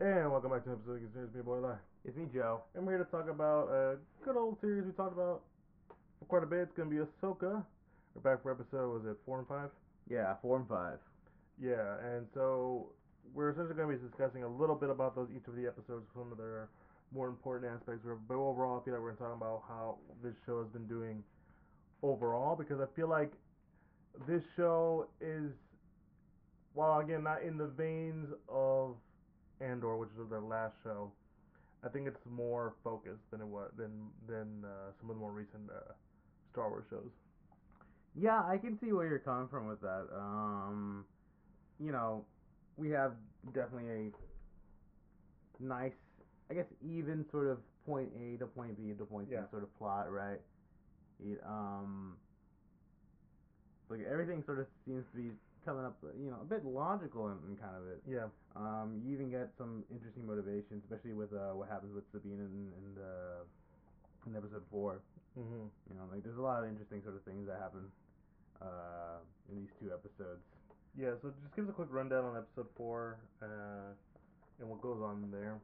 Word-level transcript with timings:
And 0.00 0.30
welcome 0.30 0.52
back 0.52 0.62
to 0.62 0.70
episode 0.70 0.92
of 0.92 1.10
Conspiracy 1.10 1.38
Me 1.38 1.42
Boy 1.42 1.58
Live. 1.58 1.82
It's 2.04 2.16
me, 2.16 2.26
Joe. 2.32 2.62
And 2.76 2.86
we're 2.86 2.94
here 2.94 3.04
to 3.04 3.10
talk 3.10 3.28
about 3.28 3.66
a 3.66 3.96
good 4.24 4.36
old 4.36 4.60
series 4.60 4.86
we 4.86 4.92
talked 4.92 5.12
about 5.12 5.42
for 6.20 6.24
quite 6.26 6.44
a 6.44 6.46
bit. 6.46 6.60
It's 6.60 6.72
gonna 6.76 6.88
be 6.88 7.02
Ahsoka. 7.02 7.64
We're 8.14 8.22
back 8.22 8.40
for 8.44 8.52
episode 8.52 8.94
was 8.94 9.10
it 9.10 9.18
four 9.26 9.40
and 9.40 9.48
five? 9.48 9.70
Yeah, 10.08 10.36
four 10.40 10.56
and 10.56 10.68
five. 10.68 10.98
Yeah, 11.60 11.98
and 12.14 12.28
so 12.32 12.92
we're 13.34 13.50
essentially 13.50 13.74
gonna 13.74 13.92
be 13.92 13.98
discussing 13.98 14.44
a 14.44 14.48
little 14.48 14.76
bit 14.76 14.88
about 14.88 15.16
those 15.16 15.30
each 15.34 15.48
of 15.48 15.56
the 15.56 15.66
episodes, 15.66 16.06
some 16.14 16.30
of 16.30 16.38
their 16.38 16.68
more 17.10 17.26
important 17.26 17.72
aspects. 17.74 18.06
But 18.06 18.36
overall, 18.36 18.78
I 18.80 18.84
feel 18.84 18.94
like 18.94 19.02
we're 19.02 19.18
gonna 19.18 19.34
talk 19.34 19.36
about 19.36 19.64
how 19.66 19.98
this 20.22 20.34
show 20.46 20.62
has 20.62 20.68
been 20.68 20.86
doing 20.86 21.24
overall 22.04 22.54
because 22.54 22.78
I 22.78 22.86
feel 22.94 23.08
like 23.08 23.32
this 24.28 24.44
show 24.54 25.08
is, 25.20 25.50
while 26.74 27.00
again 27.00 27.24
not 27.24 27.42
in 27.42 27.58
the 27.58 27.66
veins 27.66 28.28
of 28.48 28.94
Andor, 29.60 29.96
which 29.96 30.10
was 30.18 30.28
their 30.30 30.40
last 30.40 30.74
show, 30.82 31.12
I 31.84 31.88
think 31.88 32.06
it's 32.08 32.20
more 32.28 32.74
focused 32.82 33.30
than 33.30 33.40
it 33.40 33.46
was 33.46 33.70
than 33.76 33.90
than 34.26 34.64
uh, 34.64 34.92
some 35.00 35.10
of 35.10 35.16
the 35.16 35.20
more 35.20 35.32
recent 35.32 35.70
uh, 35.70 35.92
Star 36.52 36.68
Wars 36.68 36.84
shows. 36.90 37.10
Yeah, 38.16 38.42
I 38.44 38.58
can 38.58 38.78
see 38.80 38.92
where 38.92 39.06
you're 39.06 39.20
coming 39.20 39.48
from 39.48 39.68
with 39.68 39.80
that. 39.82 40.06
Um, 40.14 41.04
you 41.78 41.92
know, 41.92 42.24
we 42.76 42.90
have 42.90 43.12
definitely 43.54 44.12
a 45.60 45.62
nice, 45.62 45.92
I 46.50 46.54
guess, 46.54 46.66
even 46.82 47.24
sort 47.30 47.48
of 47.48 47.58
point 47.86 48.10
A 48.18 48.38
to 48.38 48.46
point 48.46 48.76
B 48.76 48.92
to 48.92 49.04
point 49.04 49.28
C 49.28 49.36
sort 49.50 49.62
of 49.62 49.78
plot, 49.78 50.10
right? 50.10 50.40
It, 51.24 51.40
um, 51.46 52.16
like 53.88 54.00
everything 54.10 54.42
sort 54.44 54.58
of 54.60 54.66
seems 54.86 55.04
to 55.12 55.16
be 55.16 55.30
coming 55.68 55.84
up, 55.84 56.00
you 56.16 56.32
know, 56.32 56.40
a 56.40 56.48
bit 56.48 56.64
logical 56.64 57.28
in, 57.28 57.36
in 57.44 57.52
kind 57.60 57.76
of 57.76 57.84
it. 57.92 58.00
Yeah, 58.08 58.32
Um, 58.56 59.04
you 59.04 59.12
even 59.12 59.28
get 59.28 59.52
some 59.60 59.84
interesting 59.92 60.24
motivations, 60.24 60.80
especially 60.88 61.12
with 61.12 61.28
uh, 61.36 61.52
what 61.52 61.68
happens 61.68 61.92
with 61.92 62.08
Sabine 62.08 62.40
in, 62.40 62.72
in 62.72 62.86
the 62.96 63.44
in 64.24 64.32
episode 64.32 64.64
four. 64.72 65.04
Mm-hmm. 65.36 65.68
You 65.92 65.94
know, 66.00 66.08
like 66.08 66.24
there's 66.24 66.40
a 66.40 66.42
lot 66.42 66.64
of 66.64 66.72
interesting 66.72 67.04
sort 67.04 67.20
of 67.20 67.22
things 67.28 67.44
that 67.46 67.60
happen 67.60 67.84
uh, 68.64 69.20
in 69.52 69.60
these 69.60 69.72
two 69.76 69.92
episodes. 69.92 70.40
yeah. 70.96 71.12
So 71.20 71.28
just 71.44 71.52
give 71.54 71.68
us 71.68 71.70
a 71.70 71.76
quick 71.76 71.92
rundown 71.92 72.24
on 72.24 72.34
episode 72.40 72.72
four 72.76 73.20
uh, 73.44 73.92
and 74.60 74.66
what 74.72 74.80
goes 74.80 75.04
on 75.04 75.28
there. 75.30 75.60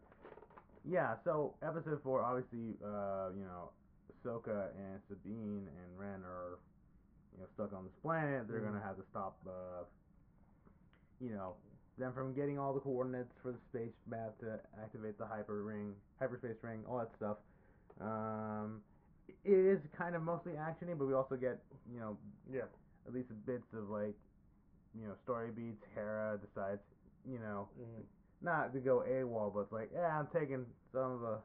Yeah, 0.85 1.17
so 1.25 1.55
episode 1.65 2.05
four, 2.05 2.21
obviously, 2.21 2.77
uh, 2.85 3.33
you 3.33 3.49
know, 3.49 3.73
Ahsoka 4.13 4.69
and 4.77 5.01
Sabine 5.09 5.65
and 5.65 5.89
Ren 5.97 6.21
are, 6.29 6.61
you 7.35 7.41
know, 7.41 7.47
stuck 7.55 7.73
on 7.73 7.85
this 7.85 7.95
planet. 8.03 8.49
They're 8.49 8.61
gonna 8.61 8.83
have 8.83 8.97
to 8.97 9.05
stop, 9.11 9.37
uh, 9.47 9.85
you 11.21 11.31
know, 11.31 11.55
them 11.99 12.13
from 12.13 12.35
getting 12.35 12.59
all 12.59 12.75
the 12.75 12.81
coordinates 12.81 13.33
for 13.43 13.53
the 13.53 13.59
space 13.71 13.95
map 14.09 14.39
to 14.41 14.59
activate 14.83 15.19
the 15.19 15.27
hyper 15.27 15.63
ring, 15.63 15.95
hyperspace 16.19 16.57
ring, 16.63 16.85
all 16.89 16.99
that 16.99 17.15
stuff. 17.17 17.37
Um, 18.01 18.83
it 19.45 19.53
is 19.53 19.81
kind 19.97 20.15
of 20.17 20.23
mostly 20.23 20.53
actiony, 20.53 20.97
but 20.99 21.07
we 21.07 21.15
also 21.15 21.37
get, 21.37 21.61
you 21.93 22.01
know, 22.01 22.17
Yeah, 22.53 22.67
at 23.07 23.15
least 23.15 23.29
bits 23.47 23.73
of 23.75 23.91
like, 23.91 24.15
you 24.95 25.07
know, 25.07 25.15
story 25.23 25.51
beats. 25.51 25.83
Hera 25.95 26.39
decides, 26.41 26.83
you 27.27 27.39
know, 27.39 27.69
hmm 27.77 28.03
not 28.43 28.75
to 28.75 28.81
go 28.81 29.03
AWOL, 29.09 29.55
but 29.55 29.61
it's 29.61 29.73
like, 29.73 29.91
yeah, 29.95 30.19
I'm 30.19 30.27
taking 30.27 30.67
some 30.93 31.13
of 31.13 31.21
the, 31.21 31.39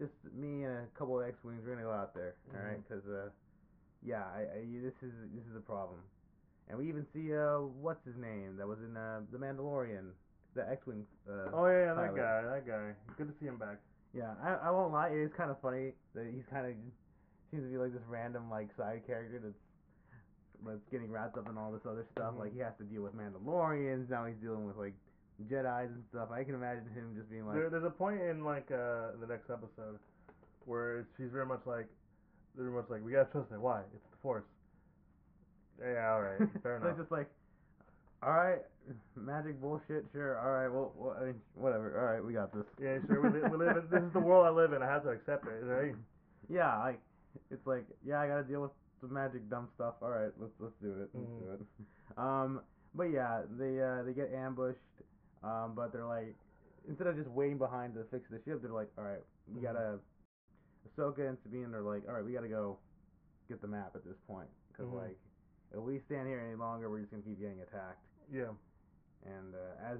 just 0.00 0.12
me 0.34 0.64
and 0.64 0.78
a 0.78 0.98
couple 0.98 1.20
of 1.20 1.28
X-wings. 1.28 1.62
We're 1.64 1.74
gonna 1.74 1.86
go 1.86 1.92
out 1.92 2.12
there, 2.14 2.34
all 2.54 2.60
right? 2.60 2.80
Because, 2.88 3.04
uh, 3.06 3.28
yeah, 4.04 4.24
I, 4.34 4.40
I, 4.40 4.60
this 4.82 4.94
is 5.02 5.12
this 5.34 5.44
is 5.50 5.56
a 5.56 5.60
problem, 5.64 5.98
and 6.68 6.78
we 6.78 6.88
even 6.88 7.06
see 7.12 7.34
uh, 7.34 7.60
what's 7.80 8.04
his 8.04 8.16
name 8.16 8.56
that 8.58 8.66
was 8.66 8.78
in 8.80 8.96
uh, 8.96 9.20
the 9.32 9.38
Mandalorian, 9.38 10.10
the 10.54 10.68
X-wing. 10.70 11.04
Uh, 11.28 11.50
Oh 11.52 11.66
yeah, 11.66 11.94
that 11.94 12.14
pilot. 12.14 12.16
guy, 12.16 12.42
that 12.42 12.66
guy. 12.66 12.92
Good 13.16 13.28
to 13.28 13.34
see 13.40 13.46
him 13.46 13.58
back. 13.58 13.78
Yeah, 14.14 14.32
I, 14.42 14.68
I 14.68 14.70
won't 14.70 14.92
lie, 14.92 15.08
it 15.08 15.18
is 15.20 15.30
kind 15.36 15.50
of 15.50 15.60
funny 15.60 15.92
that 16.14 16.26
he's 16.32 16.44
kind 16.50 16.66
of 16.66 16.72
seems 17.50 17.64
to 17.64 17.70
be 17.70 17.76
like 17.78 17.92
this 17.92 18.02
random 18.08 18.50
like 18.50 18.68
side 18.76 19.02
character 19.06 19.40
that's 19.42 19.62
that's 20.66 20.82
getting 20.90 21.10
wrapped 21.10 21.38
up 21.38 21.48
in 21.48 21.56
all 21.56 21.70
this 21.70 21.86
other 21.86 22.04
stuff. 22.12 22.34
Mhm. 22.34 22.40
Like 22.40 22.52
he 22.54 22.60
has 22.60 22.72
to 22.78 22.84
deal 22.84 23.02
with 23.02 23.14
Mandalorians 23.16 24.08
now. 24.10 24.24
He's 24.26 24.36
dealing 24.42 24.66
with 24.66 24.76
like 24.76 24.94
Jedi's 25.50 25.90
and 25.92 26.02
stuff. 26.10 26.30
I 26.32 26.42
can 26.42 26.54
imagine 26.54 26.84
him 26.94 27.14
just 27.16 27.30
being 27.30 27.46
like, 27.46 27.54
there, 27.56 27.70
there's 27.70 27.84
a 27.84 27.90
point 27.90 28.20
in 28.20 28.42
like 28.44 28.70
uh 28.72 29.14
the 29.20 29.26
next 29.28 29.50
episode 29.50 29.98
where 30.66 31.06
she's 31.16 31.30
very 31.30 31.46
much 31.46 31.60
like, 31.64 31.86
very 32.58 32.70
much 32.70 32.86
like, 32.90 33.04
we 33.04 33.12
gotta 33.12 33.30
trust 33.30 33.52
it. 33.52 33.60
Why? 33.60 33.80
It's 33.94 34.04
the 34.10 34.16
Force. 34.22 34.44
Yeah, 35.80 36.10
all 36.12 36.22
right, 36.22 36.38
fair 36.62 36.78
so 36.82 36.86
enough. 36.86 36.90
it's 36.90 36.98
just 37.06 37.12
like, 37.12 37.30
all 38.22 38.32
right, 38.32 38.58
magic 39.14 39.60
bullshit. 39.60 40.04
Sure, 40.12 40.38
all 40.42 40.50
right, 40.50 40.68
well, 40.68 40.92
well 40.96 41.16
I 41.20 41.26
mean, 41.26 41.40
whatever. 41.54 41.94
All 41.98 42.12
right, 42.12 42.24
we 42.24 42.32
got 42.32 42.52
this. 42.52 42.66
Yeah, 42.82 42.98
sure. 43.06 43.22
We, 43.22 43.38
li- 43.38 43.48
we 43.48 43.56
live 43.56 43.76
in 43.76 43.84
this 43.90 44.02
is 44.02 44.12
the 44.12 44.18
world 44.18 44.44
I 44.44 44.50
live 44.50 44.72
in. 44.72 44.82
I 44.82 44.86
have 44.86 45.04
to 45.04 45.10
accept 45.10 45.46
it, 45.46 45.62
right? 45.64 45.94
Yeah, 46.50 46.76
like 46.82 47.00
it's 47.52 47.64
like 47.66 47.84
yeah, 48.04 48.18
I 48.20 48.26
gotta 48.26 48.42
deal 48.42 48.62
with 48.62 48.72
some 49.00 49.12
magic 49.14 49.48
dumb 49.48 49.68
stuff. 49.76 49.94
All 50.02 50.10
right, 50.10 50.32
let's 50.40 50.52
let's 50.58 50.74
do 50.82 50.90
it. 50.90 51.10
Let's 51.14 51.30
Mhm. 51.30 51.38
do 51.38 51.50
it. 51.54 51.60
Um, 52.18 52.60
but 52.94 53.04
yeah, 53.14 53.42
they 53.56 53.78
uh 53.80 54.02
they 54.02 54.12
get 54.14 54.32
ambushed. 54.34 54.80
Um, 55.44 55.74
but 55.76 55.92
they're 55.92 56.04
like 56.06 56.34
instead 56.88 57.06
of 57.06 57.14
just 57.14 57.28
waiting 57.30 57.58
behind 57.58 57.94
to 57.94 58.02
fix 58.10 58.24
the 58.30 58.40
ship, 58.44 58.62
they're 58.62 58.72
like, 58.72 58.90
all 58.98 59.04
right, 59.04 59.22
we 59.46 59.60
Mhm. 59.60 59.62
gotta. 59.62 59.98
Ahsoka 60.88 61.28
and 61.28 61.38
Sabine 61.42 61.74
are 61.74 61.82
like, 61.82 62.02
all 62.08 62.14
right, 62.14 62.24
we 62.24 62.32
gotta 62.32 62.48
go 62.48 62.78
get 63.48 63.60
the 63.60 63.68
map 63.68 63.92
at 63.94 64.04
this 64.04 64.16
point 64.26 64.48
because 64.72 64.86
Mhm. 64.86 64.94
like 65.08 65.18
if 65.72 65.80
we 65.80 66.00
stand 66.00 66.28
here 66.28 66.40
any 66.40 66.54
longer, 66.54 66.88
we're 66.90 67.00
just 67.00 67.10
gonna 67.10 67.22
keep 67.22 67.38
getting 67.40 67.60
attacked. 67.60 68.02
Yeah. 68.30 68.52
And 69.24 69.54
uh, 69.54 69.74
as 69.84 69.98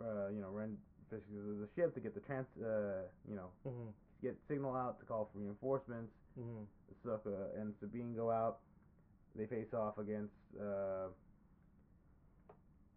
uh, 0.00 0.28
you 0.28 0.40
know, 0.40 0.50
Ren 0.50 0.78
fishes 1.10 1.26
the 1.60 1.68
ship 1.74 1.92
to 1.94 2.00
get 2.00 2.14
the 2.14 2.20
trans, 2.20 2.46
uh, 2.58 3.08
you 3.28 3.34
know, 3.36 3.50
Mhm. 3.66 3.92
get 4.22 4.36
signal 4.48 4.74
out 4.74 4.98
to 5.00 5.04
call 5.06 5.26
for 5.32 5.38
reinforcements. 5.38 6.12
Mhm. 6.38 6.66
Ahsoka 6.94 7.54
and 7.60 7.74
Sabine 7.80 8.14
go 8.14 8.30
out. 8.30 8.60
They 9.34 9.46
face 9.46 9.72
off 9.74 9.98
against. 9.98 10.34
Uh, 10.58 11.08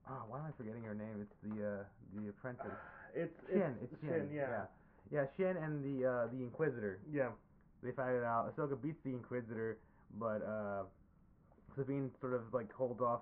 oh, 0.09 0.23
why 0.27 0.39
am 0.39 0.45
I 0.45 0.51
forgetting 0.51 0.83
her 0.83 0.93
name? 0.95 1.21
It's 1.21 1.35
the 1.41 1.79
uh, 1.81 1.83
the 2.15 2.29
apprentice. 2.29 2.71
It's 3.13 3.35
Shin. 3.47 3.77
It's 3.81 3.93
It's 3.93 4.01
Shin. 4.01 4.29
Yeah. 4.31 4.49
yeah. 4.49 4.65
Yeah, 5.13 5.25
Shin 5.37 5.57
and 5.57 5.83
the 5.85 6.09
uh, 6.09 6.27
the 6.33 6.41
Inquisitor. 6.41 6.99
Yeah. 7.13 7.29
They 7.83 7.91
fight 7.91 8.13
it 8.15 8.23
out. 8.23 8.49
Ahsoka 8.49 8.81
beats 8.81 8.97
the 9.03 9.11
Inquisitor, 9.11 9.77
but 10.17 10.41
uh, 10.41 10.83
Sabine 11.75 12.09
sort 12.19 12.33
of 12.33 12.41
like 12.53 12.71
holds 12.73 12.99
off 13.01 13.21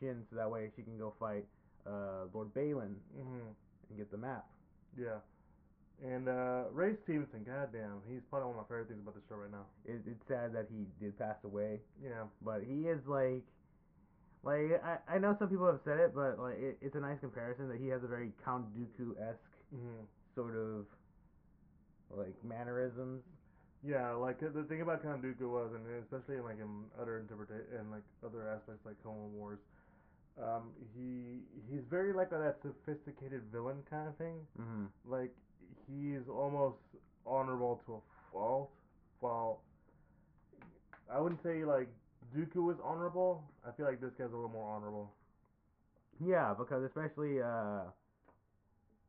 Shin 0.00 0.24
so 0.30 0.36
that 0.36 0.50
way 0.50 0.70
she 0.74 0.82
can 0.82 0.98
go 0.98 1.12
fight 1.20 1.44
uh, 1.86 2.26
Lord 2.34 2.52
Baylan 2.54 2.94
Mhm. 3.16 3.54
and 3.88 3.96
get 3.96 4.10
the 4.10 4.16
map. 4.18 4.46
Yeah. 4.98 5.20
And 6.04 6.28
uh, 6.28 6.64
Ray 6.72 6.94
Stevenson, 7.04 7.44
goddamn, 7.44 8.00
he's 8.08 8.22
probably 8.30 8.48
one 8.48 8.58
of 8.58 8.62
my 8.62 8.68
favorite 8.70 8.88
things 8.88 9.00
about 9.02 9.14
the 9.14 9.22
show 9.28 9.34
right 9.36 9.50
now. 9.50 9.66
It, 9.84 10.00
it's 10.06 10.22
sad 10.28 10.52
that 10.54 10.66
he 10.70 10.86
did 11.04 11.18
pass 11.18 11.36
away. 11.44 11.80
Yeah. 12.02 12.24
but 12.42 12.62
he 12.66 12.88
is 12.88 13.00
like 13.06 13.44
like 14.42 14.80
I, 14.82 15.16
I 15.16 15.18
know 15.18 15.36
some 15.38 15.48
people 15.48 15.66
have 15.66 15.80
said 15.84 15.98
it 15.98 16.14
but 16.14 16.38
like 16.38 16.58
it, 16.58 16.78
it's 16.80 16.94
a 16.96 17.00
nice 17.00 17.18
comparison 17.20 17.68
that 17.68 17.78
he 17.78 17.88
has 17.88 18.02
a 18.04 18.06
very 18.08 18.32
Count 18.44 18.66
Dooku 18.74 19.12
esque 19.20 19.54
Mhm. 19.74 20.06
sort 20.34 20.56
of 20.56 20.86
like 22.16 22.34
mannerisms 22.44 23.22
Yeah, 23.82 24.10
like 24.12 24.40
the 24.40 24.64
thing 24.64 24.80
about 24.82 25.02
Count 25.02 25.22
Dooku 25.22 25.48
was, 25.48 25.70
and 25.72 25.86
especially 26.02 26.36
in 26.36 26.44
like 26.44 26.58
in 26.58 26.84
other 27.00 27.18
interpretation 27.18 27.66
and 27.78 27.90
like 27.90 28.02
other 28.26 28.48
aspects 28.48 28.84
like 28.84 29.00
Clone 29.02 29.32
Wars, 29.34 29.60
um, 30.40 30.72
he 30.94 31.42
he's 31.70 31.84
very 31.90 32.12
like 32.12 32.30
that 32.30 32.56
sophisticated 32.62 33.42
villain 33.52 33.78
kind 33.88 34.08
of 34.08 34.16
thing. 34.16 34.34
mm-hmm. 34.60 34.86
Like 35.04 35.32
he's 35.86 36.28
almost 36.28 36.78
honorable 37.26 37.80
to 37.86 37.94
a 37.94 38.00
fault. 38.32 38.70
While 39.20 39.60
I 41.10 41.20
wouldn't 41.20 41.42
say 41.42 41.64
like 41.64 41.88
Dooku 42.34 42.62
was 42.62 42.76
honorable, 42.82 43.44
I 43.66 43.72
feel 43.72 43.86
like 43.86 44.00
this 44.00 44.12
guy's 44.18 44.32
a 44.32 44.34
little 44.36 44.48
more 44.50 44.68
honorable. 44.68 45.12
yeah 46.20 46.54
because 46.54 46.82
especially 46.84 47.40
uh 47.40 47.82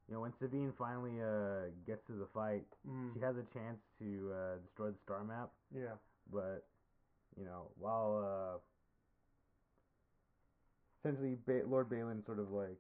you 0.10 0.16
know 0.16 0.22
when 0.22 0.34
Sabine 0.42 0.74
finally 0.78 1.22
uh 1.22 1.70
gets 1.86 2.02
to 2.08 2.14
the 2.14 2.28
fight 2.34 2.66
Mm. 2.90 3.14
she 3.14 3.20
has 3.22 3.36
a 3.38 3.46
chance 3.54 3.78
to 4.00 4.32
uh 4.34 4.56
destroy 4.66 4.90
the 4.90 4.98
star 5.06 5.24
map 5.24 5.50
Yeah. 5.74 5.96
but 6.34 6.66
you 7.38 7.46
know 7.46 7.70
while 7.78 8.18
uh 8.18 8.58
essentially 11.00 11.38
ba- 11.46 11.68
Lord 11.68 11.90
Baylan 11.90 12.26
sort 12.26 12.40
of 12.40 12.52
like 12.52 12.80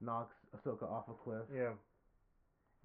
knocks 0.00 0.34
Ahsoka 0.56 0.84
off 0.90 1.08
a 1.08 1.14
cliff 1.24 1.42
Yeah. 1.54 1.72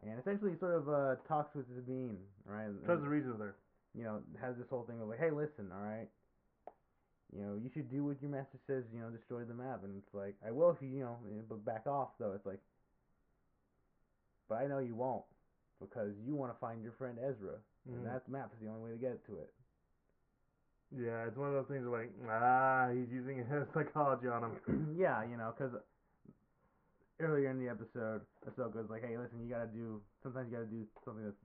and 0.04 0.20
essentially 0.20 0.54
sort 0.60 0.76
of 0.76 0.90
uh 0.90 1.16
talks 1.28 1.56
with 1.56 1.66
Sabine, 1.76 2.18
right? 2.46 2.70
Because 2.82 3.02
the 3.02 3.10
reason 3.10 3.32
with 3.32 3.42
her. 3.42 3.56
You 3.96 4.04
know, 4.04 4.22
has 4.40 4.56
this 4.58 4.68
whole 4.70 4.84
thing 4.84 5.02
of 5.02 5.08
like, 5.08 5.18
hey, 5.18 5.32
listen, 5.32 5.72
all 5.74 5.82
right, 5.82 6.08
you 7.34 7.42
know, 7.42 7.58
you 7.58 7.68
should 7.74 7.90
do 7.90 8.06
what 8.06 8.22
your 8.22 8.30
master 8.30 8.60
says. 8.68 8.84
You 8.94 9.00
know, 9.02 9.10
destroy 9.10 9.42
the 9.44 9.56
map, 9.56 9.82
and 9.84 9.98
it's 9.98 10.14
like, 10.14 10.36
I 10.46 10.52
will 10.52 10.70
if 10.70 10.78
you, 10.82 10.90
you 10.90 11.00
know, 11.00 11.18
but 11.50 11.66
back 11.66 11.88
off 11.88 12.10
though. 12.20 12.34
It's 12.34 12.46
like, 12.46 12.60
but 14.50 14.56
I 14.56 14.68
know 14.68 14.80
you 14.80 14.96
won't 14.96 15.24
because 15.80 16.12
you 16.26 16.36
want 16.36 16.54
to 16.54 16.60
find 16.60 16.84
your 16.84 16.94
friend 16.94 17.18
Ezra, 17.20 17.56
and 17.88 18.06
that 18.06 18.28
map 18.30 18.52
is 18.54 18.60
the 18.62 18.70
only 18.70 18.82
way 18.84 18.92
to 18.92 19.02
get 19.02 19.26
to 19.28 19.40
it. 19.40 19.54
Yeah, 20.96 21.28
it's 21.28 21.38
one 21.38 21.50
of 21.50 21.54
those 21.56 21.68
things 21.68 21.86
where 21.86 22.02
like, 22.02 22.12
ah, 22.32 22.90
he's 22.94 23.12
using 23.12 23.38
his 23.38 23.68
psychology 23.74 24.28
on 24.28 24.44
him. 24.44 24.96
yeah, 25.00 25.24
you 25.24 25.38
know, 25.38 25.54
because 25.58 25.74
earlier 27.20 27.50
in 27.50 27.60
the 27.60 27.70
episode, 27.70 28.22
Ahsoka's 28.48 28.90
like, 28.90 29.04
"Hey, 29.04 29.18
listen, 29.18 29.42
you 29.44 29.50
gotta 29.50 29.68
do. 29.68 30.02
Sometimes 30.24 30.50
you 30.52 30.58
gotta 30.58 30.70
do 30.70 30.86
something 31.06 31.24
that's, 31.26 31.38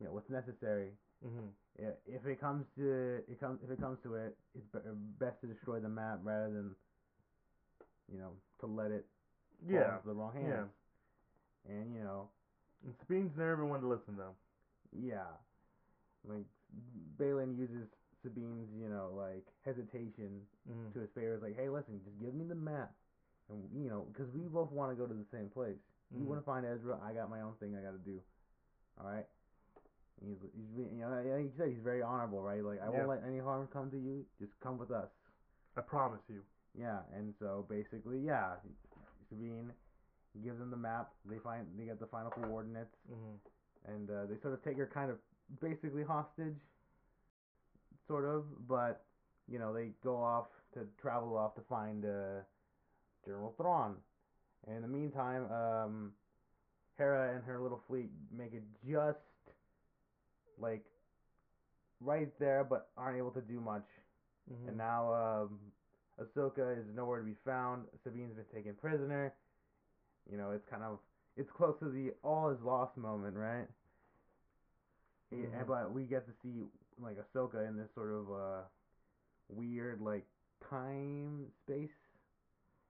you 0.00 0.06
know, 0.06 0.12
what's 0.12 0.30
necessary. 0.30 0.90
hmm 1.22 1.48
I- 1.78 1.96
If 2.06 2.26
it 2.26 2.40
comes 2.40 2.66
to 2.76 3.22
it 3.28 3.40
comes 3.40 3.60
if 3.64 3.70
it 3.70 3.80
comes 3.80 3.98
to 4.04 4.14
it, 4.14 4.36
it's 4.54 4.66
be- 4.72 4.80
best 5.18 5.40
to 5.40 5.46
destroy 5.46 5.80
the 5.80 5.88
map 5.88 6.20
rather 6.22 6.52
than, 6.52 6.76
you 8.12 8.18
know, 8.18 8.32
to 8.60 8.66
let 8.66 8.90
it 8.90 9.06
fall 9.70 9.80
Yeah. 9.80 9.94
into 9.96 10.06
the 10.06 10.14
wrong 10.14 10.32
Yeah. 10.40 10.64
And 11.68 11.94
you 11.94 12.02
know, 12.02 12.28
And 12.84 12.94
Sabine's 13.00 13.36
never 13.36 13.64
one 13.64 13.80
to 13.80 13.88
listen 13.88 14.16
though. 14.16 14.34
yeah, 14.92 15.32
like 16.28 16.44
Baylan 17.18 17.58
uses 17.58 17.88
Sabine's, 18.22 18.68
you 18.80 18.88
know, 18.88 19.10
like 19.16 19.44
hesitation 19.64 20.40
hmm 20.66 20.90
to 20.94 21.00
his 21.00 21.10
favor. 21.14 21.34
It's 21.34 21.42
like, 21.42 21.56
hey, 21.56 21.68
listen, 21.68 22.00
just 22.04 22.18
give 22.20 22.34
me 22.34 22.44
the 22.44 22.54
map, 22.54 22.92
and 23.50 23.62
you 23.74 23.88
know, 23.90 24.06
because 24.12 24.32
we 24.34 24.40
both 24.48 24.70
want 24.72 24.90
to 24.92 24.96
go 24.96 25.06
to 25.06 25.14
the 25.14 25.26
same 25.32 25.48
place. 25.48 25.76
You 26.12 26.24
Mhm. 26.24 26.28
want 26.28 26.40
to 26.40 26.46
find 26.46 26.64
Ezra? 26.66 26.98
I 27.02 27.12
got 27.12 27.30
my 27.30 27.40
own 27.40 27.54
thing 27.60 27.74
I 27.76 27.82
got 27.82 27.92
to 27.92 28.04
do. 28.04 28.20
All 29.00 29.06
right. 29.10 29.26
And 30.20 30.30
He's, 30.30 30.38
he's, 30.54 30.86
you 30.94 31.00
know, 31.00 31.10
like 31.10 31.24
you 31.26 31.52
said, 31.58 31.68
he's 31.68 31.82
very 31.82 32.02
honorable, 32.02 32.40
right? 32.40 32.62
Like, 32.62 32.80
I 32.80 32.88
Yeah. 32.88 33.04
won't 33.04 33.08
let 33.08 33.24
any 33.26 33.38
harm 33.40 33.66
come 33.72 33.90
to 33.90 33.98
you. 33.98 34.24
Just 34.38 34.52
come 34.60 34.78
with 34.78 34.90
us. 34.92 35.08
I 35.76 35.80
promise 35.80 36.20
you. 36.28 36.42
Yeah. 36.78 37.00
And 37.16 37.34
so 37.40 37.66
basically, 37.68 38.20
yeah, 38.20 38.54
Sabine 39.28 39.72
gives 40.42 40.58
them 40.58 40.70
the 40.70 40.76
map. 40.76 41.10
They 41.28 41.38
find 41.38 41.66
they 41.78 41.84
get 41.84 42.00
the 42.00 42.06
final 42.06 42.30
coordinates, 42.30 42.94
hmm 43.08 43.36
and 43.86 44.08
uh, 44.10 44.24
they 44.30 44.36
sort 44.40 44.54
of 44.54 44.64
take 44.64 44.78
her 44.78 44.86
kind 44.92 45.10
of 45.10 45.18
basically 45.60 46.02
hostage, 46.02 46.56
sort 48.08 48.24
of. 48.24 48.44
But 48.66 49.04
you 49.50 49.58
know, 49.58 49.72
they 49.74 49.90
go 50.02 50.16
off 50.16 50.46
to 50.74 50.86
travel 51.00 51.36
off 51.36 51.54
to 51.56 51.60
find 51.68 52.04
uh, 52.04 52.40
General 53.24 53.54
Thrawn. 53.56 53.96
And 54.66 54.76
in 54.76 54.82
the 54.82 54.88
meantime, 54.88 55.50
um, 55.52 56.12
Hera 56.96 57.34
and 57.34 57.44
her 57.44 57.60
little 57.60 57.80
fleet 57.86 58.10
make 58.36 58.54
it 58.54 58.62
just 58.88 59.18
like 60.58 60.84
right 62.00 62.30
there, 62.38 62.64
but 62.64 62.88
aren't 62.96 63.18
able 63.18 63.30
to 63.32 63.40
do 63.42 63.60
much. 63.60 63.86
hmm 64.48 64.68
And 64.68 64.76
now 64.78 65.12
um, 65.14 65.58
Ahsoka 66.20 66.78
is 66.78 66.86
nowhere 66.94 67.18
to 67.18 67.24
be 67.24 67.36
found. 67.44 67.84
Sabine's 68.04 68.34
been 68.34 68.44
taken 68.54 68.74
prisoner. 68.80 69.34
You 70.30 70.38
know, 70.38 70.50
it's 70.52 70.64
kind 70.70 70.82
of 70.82 70.98
it's 71.36 71.50
close 71.50 71.74
to 71.80 71.90
the 71.90 72.12
all 72.22 72.50
is 72.50 72.60
lost 72.62 72.96
moment, 72.96 73.36
right? 73.36 73.66
Yeah, 75.30 75.46
Mhm. 75.62 75.66
but 75.66 75.92
we 75.92 76.04
get 76.04 76.26
to 76.26 76.32
see 76.42 76.62
like 76.98 77.16
Ahsoka 77.18 77.66
in 77.66 77.76
this 77.76 77.92
sort 77.94 78.10
of 78.10 78.30
uh, 78.30 78.62
weird 79.48 80.00
like 80.00 80.24
time 80.70 81.46
space 81.64 81.90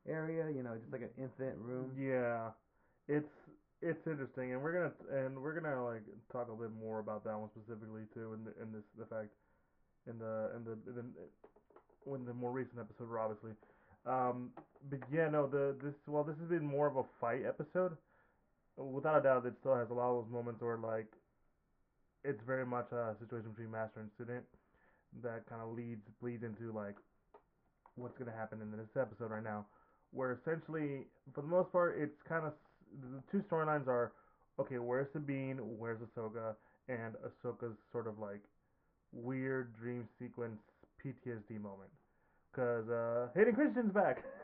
area. 0.06 0.50
You 0.50 0.62
know, 0.62 0.76
just 0.76 0.92
like 0.92 1.02
an 1.02 1.14
infinite 1.16 1.56
room. 1.58 1.92
Yeah, 1.96 2.50
it's 3.08 3.32
it's 3.80 4.06
interesting, 4.06 4.52
and 4.52 4.62
we're 4.62 4.72
gonna 4.72 4.92
and 5.10 5.40
we're 5.42 5.58
gonna 5.58 5.82
like 5.84 6.02
talk 6.30 6.48
a 6.50 6.54
bit 6.54 6.72
more 6.72 7.00
about 7.00 7.24
that 7.24 7.38
one 7.38 7.50
specifically 7.50 8.04
too, 8.12 8.34
in 8.34 8.44
the, 8.44 8.52
in 8.62 8.72
this 8.72 8.84
the 8.98 9.06
fact 9.06 9.30
in 10.06 10.18
the 10.18 10.52
in 10.56 10.64
the 10.64 10.72
in 10.72 10.94
the, 10.96 12.14
in 12.14 12.24
the 12.26 12.34
more 12.34 12.52
recent 12.52 12.78
episode, 12.78 13.08
obviously. 13.18 13.52
Um, 14.06 14.50
but 14.90 15.00
yeah, 15.12 15.28
no, 15.28 15.46
the 15.46 15.74
this 15.82 15.94
well, 16.06 16.24
this 16.24 16.36
has 16.38 16.48
been 16.48 16.64
more 16.64 16.86
of 16.86 16.96
a 16.96 17.04
fight 17.20 17.42
episode. 17.46 17.96
Without 18.76 19.18
a 19.18 19.22
doubt, 19.22 19.46
it 19.46 19.54
still 19.60 19.76
has 19.76 19.88
a 19.90 19.94
lot 19.94 20.10
of 20.10 20.24
those 20.24 20.32
moments 20.32 20.60
where 20.60 20.76
like 20.76 21.08
it's 22.24 22.40
very 22.46 22.66
much 22.66 22.90
a 22.92 23.14
situation 23.20 23.50
between 23.50 23.70
master 23.70 24.00
and 24.00 24.10
student 24.14 24.44
that 25.22 25.46
kind 25.48 25.62
of 25.62 25.76
leads 25.76 26.02
bleeds 26.20 26.42
into 26.42 26.72
like 26.72 26.96
what's 27.94 28.18
gonna 28.18 28.32
happen 28.36 28.60
in 28.60 28.70
this 28.72 28.88
episode 28.96 29.30
right 29.30 29.44
now 29.44 29.64
where 30.14 30.38
essentially, 30.40 31.06
for 31.34 31.42
the 31.42 31.48
most 31.48 31.70
part, 31.72 31.96
it's 31.98 32.22
kind 32.28 32.46
of 32.46 32.52
the 33.02 33.20
two 33.30 33.44
storylines 33.50 33.88
are 33.88 34.12
okay. 34.58 34.78
Where's 34.78 35.08
Sabine? 35.12 35.58
Where's 35.58 35.98
Ahsoka? 35.98 36.54
And 36.88 37.14
Ahsoka's 37.26 37.76
sort 37.92 38.06
of 38.06 38.18
like 38.18 38.40
weird 39.12 39.76
dream 39.76 40.08
sequence 40.18 40.60
PTSD 41.04 41.60
moment. 41.60 41.90
Cause 42.54 42.88
uh, 42.88 43.28
Hayden 43.34 43.54
Christensen's 43.54 43.92
back. 43.92 44.24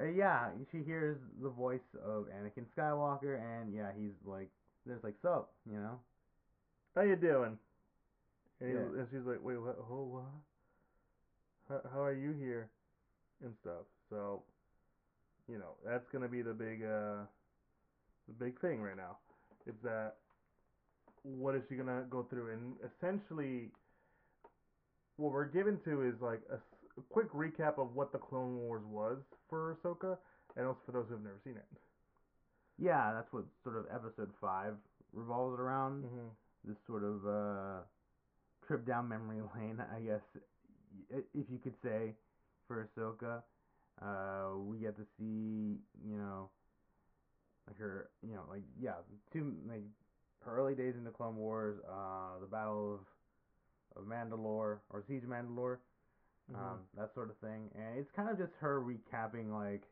Uh, 0.00 0.04
yeah, 0.04 0.50
she 0.70 0.78
hears 0.84 1.18
the 1.42 1.48
voice 1.48 1.80
of 2.06 2.26
Anakin 2.26 2.64
Skywalker, 2.78 3.36
and 3.42 3.74
yeah, 3.74 3.88
he's 3.98 4.12
like, 4.24 4.48
there's 4.86 5.02
like, 5.02 5.16
sup, 5.22 5.50
you 5.68 5.76
know? 5.76 5.98
How 6.94 7.02
you 7.02 7.16
doing? 7.16 7.58
And, 8.60 8.70
Yeah. 8.70 9.00
and 9.00 9.08
she's 9.10 9.26
like, 9.26 9.42
wait, 9.42 9.56
what? 9.56 9.76
Oh, 9.90 10.04
what? 10.04 10.22
How, 11.68 11.90
how 11.92 12.04
are 12.04 12.14
you 12.14 12.30
here? 12.30 12.70
And 13.42 13.52
stuff. 13.60 13.86
So, 14.08 14.44
you 15.48 15.58
know, 15.58 15.74
that's 15.84 16.08
gonna 16.12 16.28
be 16.28 16.42
the 16.42 16.54
big, 16.54 16.84
uh, 16.84 17.26
the 18.28 18.34
big 18.38 18.60
thing 18.60 18.80
right 18.80 18.96
now. 18.96 19.18
Is 19.66 19.74
that 19.82 20.14
what 21.24 21.56
is 21.56 21.62
she 21.68 21.74
gonna 21.74 22.04
go 22.08 22.22
through? 22.22 22.52
And 22.52 22.74
essentially, 22.86 23.70
what 25.16 25.32
we're 25.32 25.46
given 25.46 25.78
to 25.84 26.02
is 26.02 26.14
like 26.20 26.40
a, 26.52 26.58
a 26.98 27.12
quick 27.12 27.32
recap 27.32 27.78
of 27.78 27.94
what 27.94 28.12
the 28.12 28.18
Clone 28.18 28.56
Wars 28.56 28.82
was 28.88 29.18
for 29.48 29.76
Ahsoka, 29.76 30.16
and 30.56 30.66
also 30.66 30.80
for 30.86 30.92
those 30.92 31.06
who 31.08 31.14
have 31.14 31.22
never 31.22 31.40
seen 31.44 31.54
it. 31.54 31.66
Yeah, 32.78 33.12
that's 33.14 33.32
what 33.32 33.44
sort 33.64 33.76
of 33.76 33.86
episode 33.92 34.30
5 34.40 34.74
revolves 35.12 35.58
around. 35.58 36.04
Mm-hmm. 36.04 36.28
This 36.64 36.76
sort 36.86 37.04
of 37.04 37.26
uh, 37.26 37.80
trip 38.66 38.86
down 38.86 39.08
memory 39.08 39.40
lane, 39.56 39.80
I 39.80 40.00
guess, 40.00 40.20
if 41.10 41.46
you 41.50 41.58
could 41.62 41.74
say, 41.82 42.14
for 42.66 42.88
Ahsoka. 42.96 43.42
Uh, 44.00 44.58
we 44.58 44.78
get 44.78 44.96
to 44.96 45.02
see, 45.18 45.78
you 46.06 46.16
know, 46.16 46.50
like 47.66 47.78
her, 47.78 48.10
you 48.22 48.34
know, 48.34 48.42
like, 48.48 48.62
yeah, 48.80 48.92
two, 49.32 49.54
like, 49.68 49.82
her 50.44 50.56
early 50.56 50.74
days 50.74 50.94
in 50.96 51.02
the 51.02 51.10
Clone 51.10 51.36
Wars, 51.36 51.78
uh, 51.90 52.38
the 52.40 52.46
Battle 52.46 53.00
of, 53.96 54.02
of 54.02 54.08
Mandalore, 54.08 54.78
or 54.90 55.04
Siege 55.08 55.24
of 55.24 55.30
Mandalore, 55.30 55.78
um, 56.54 56.80
that 56.96 57.12
sort 57.14 57.30
of 57.30 57.36
thing. 57.38 57.70
And 57.74 57.98
it's 57.98 58.10
kind 58.14 58.28
of 58.28 58.38
just 58.38 58.52
her 58.60 58.80
recapping 58.80 59.52
like 59.52 59.82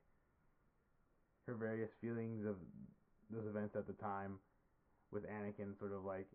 her 1.47 1.55
various 1.55 1.91
feelings 2.01 2.47
of 2.47 2.57
those 3.31 3.47
events 3.47 3.77
at 3.77 3.87
the 3.87 3.93
time 3.95 4.39
with 5.13 5.25
Anakin 5.25 5.79
sort 5.79 5.93
of 5.93 6.05
like 6.05 6.27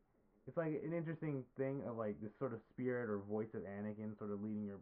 it's 0.47 0.57
like 0.57 0.81
an 0.83 0.93
interesting 0.93 1.43
thing 1.57 1.83
of 1.87 1.97
like 1.97 2.15
this 2.21 2.31
sort 2.39 2.53
of 2.53 2.59
spirit 2.69 3.09
or 3.09 3.19
voice 3.19 3.53
of 3.53 3.61
Anakin 3.61 4.17
sort 4.17 4.31
of 4.31 4.41
leading 4.41 4.67
her 4.67 4.79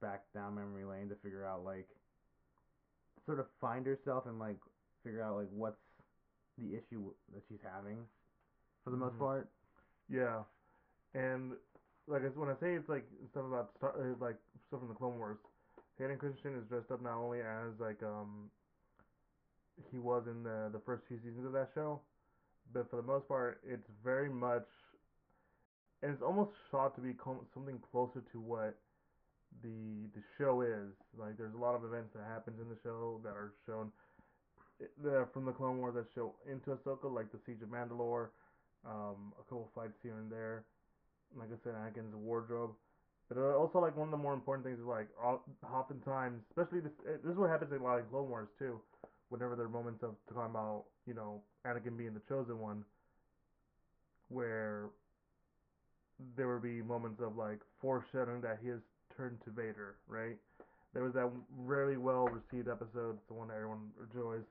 back 0.00 0.22
down 0.34 0.54
memory 0.54 0.84
lane 0.84 1.08
to 1.08 1.14
figure 1.22 1.44
out 1.44 1.64
like 1.64 1.88
sort 3.26 3.38
of 3.38 3.46
find 3.60 3.86
herself 3.86 4.26
and 4.26 4.38
like 4.38 4.56
figure 5.04 5.22
out 5.22 5.36
like 5.36 5.48
what's 5.52 5.80
the 6.58 6.74
issue 6.74 7.10
that 7.32 7.42
she's 7.48 7.60
having 7.62 7.98
for 8.84 8.90
the 8.90 8.96
most 8.96 9.14
Mhm. 9.14 9.18
part. 9.18 9.48
Yeah, 10.08 10.42
and 11.14 11.52
like 12.10 12.22
when 12.34 12.50
I 12.50 12.58
say 12.60 12.74
it's 12.74 12.88
like 12.88 13.06
stuff 13.30 13.44
about 13.46 13.70
Star, 13.78 13.94
uh, 13.94 14.14
like 14.20 14.36
stuff 14.66 14.80
from 14.80 14.88
the 14.88 14.98
Clone 14.98 15.16
Wars, 15.18 15.38
Hayden 15.98 16.18
Christensen 16.18 16.58
is 16.58 16.66
dressed 16.68 16.90
up 16.90 17.02
not 17.02 17.14
only 17.14 17.38
as 17.40 17.78
like 17.78 18.02
um 18.02 18.50
he 19.90 19.98
was 19.98 20.24
in 20.26 20.42
the 20.42 20.68
the 20.72 20.82
first 20.84 21.04
few 21.06 21.18
seasons 21.18 21.46
of 21.46 21.52
that 21.52 21.70
show, 21.74 22.00
but 22.74 22.90
for 22.90 22.96
the 22.96 23.06
most 23.06 23.28
part, 23.28 23.60
it's 23.66 23.86
very 24.04 24.28
much, 24.28 24.66
and 26.02 26.12
it's 26.12 26.22
almost 26.22 26.50
shot 26.70 26.94
to 26.96 27.00
be 27.00 27.14
something 27.54 27.78
closer 27.90 28.22
to 28.32 28.40
what 28.40 28.76
the 29.62 30.10
the 30.14 30.22
show 30.36 30.62
is. 30.62 30.90
Like 31.16 31.38
there's 31.38 31.54
a 31.54 31.62
lot 31.62 31.74
of 31.74 31.84
events 31.84 32.10
that 32.14 32.26
happens 32.26 32.58
in 32.60 32.68
the 32.68 32.78
show 32.82 33.20
that 33.22 33.30
are 33.30 33.52
shown 33.66 33.92
that 35.04 35.28
from 35.32 35.44
the 35.44 35.52
Clone 35.52 35.78
Wars 35.78 35.94
that 35.94 36.06
show 36.14 36.34
into 36.50 36.70
Ahsoka, 36.70 37.12
like 37.12 37.30
the 37.30 37.38
Siege 37.46 37.62
of 37.62 37.68
Mandalore, 37.68 38.28
um, 38.84 39.32
a 39.38 39.42
couple 39.48 39.70
fights 39.74 39.98
here 40.02 40.16
and 40.18 40.30
there. 40.30 40.64
Like 41.36 41.48
I 41.52 41.58
said, 41.62 41.74
Anakin's 41.74 42.14
wardrobe. 42.14 42.70
But 43.28 43.38
uh, 43.38 43.56
also, 43.56 43.78
like 43.78 43.96
one 43.96 44.08
of 44.08 44.10
the 44.10 44.18
more 44.18 44.34
important 44.34 44.66
things 44.66 44.78
is 44.80 44.84
like 44.86 45.06
oftentimes, 45.62 46.42
especially 46.50 46.80
this, 46.80 46.92
uh, 47.06 47.18
this 47.22 47.32
is 47.32 47.38
what 47.38 47.48
happens 47.50 47.72
in 47.72 47.80
a 47.80 47.84
lot 47.84 48.00
of 48.00 48.10
Clone 48.10 48.28
Wars 48.28 48.48
too. 48.58 48.80
Whenever 49.28 49.54
there 49.54 49.66
are 49.66 49.70
moments 49.70 50.02
of 50.02 50.16
talking 50.34 50.50
about 50.50 50.84
you 51.06 51.14
know 51.14 51.40
Anakin 51.66 51.96
being 51.96 52.12
the 52.14 52.20
chosen 52.28 52.58
one, 52.58 52.84
where 54.28 54.90
there 56.36 56.48
would 56.52 56.62
be 56.62 56.82
moments 56.82 57.20
of 57.22 57.36
like 57.36 57.60
foreshadowing 57.80 58.40
that 58.42 58.58
he 58.62 58.68
has 58.68 58.80
turned 59.16 59.38
to 59.44 59.50
Vader, 59.50 59.96
right? 60.08 60.36
There 60.92 61.04
was 61.04 61.14
that 61.14 61.30
really 61.56 61.96
well 61.96 62.26
received 62.28 62.68
episode, 62.68 63.16
the 63.28 63.34
one 63.34 63.48
that 63.48 63.54
everyone 63.54 63.90
enjoys, 64.02 64.42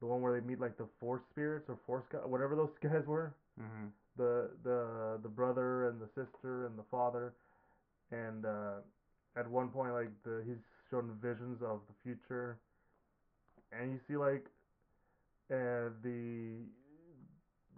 the 0.00 0.06
one 0.06 0.22
where 0.22 0.32
they 0.38 0.46
meet 0.46 0.60
like 0.60 0.78
the 0.78 0.86
Force 0.98 1.22
spirits 1.30 1.68
or 1.68 1.78
Force 1.86 2.04
guys, 2.10 2.22
whatever 2.24 2.56
those 2.56 2.72
guys 2.82 3.04
were 3.06 3.34
Mm-hmm. 3.60 3.86
The 4.16 4.50
the 4.62 5.18
the 5.22 5.28
brother 5.28 5.88
and 5.88 6.00
the 6.00 6.08
sister 6.14 6.66
and 6.66 6.78
the 6.78 6.84
father, 6.90 7.34
and 8.10 8.46
uh, 8.46 8.80
at 9.36 9.48
one 9.50 9.68
point 9.68 9.92
like 9.92 10.10
the 10.24 10.42
he's 10.46 10.62
shown 10.90 11.10
visions 11.20 11.60
of 11.62 11.80
the 11.88 11.94
future, 12.02 12.58
and 13.72 13.90
you 13.92 14.00
see 14.06 14.16
like 14.16 14.46
uh, 15.50 15.90
the 16.02 16.62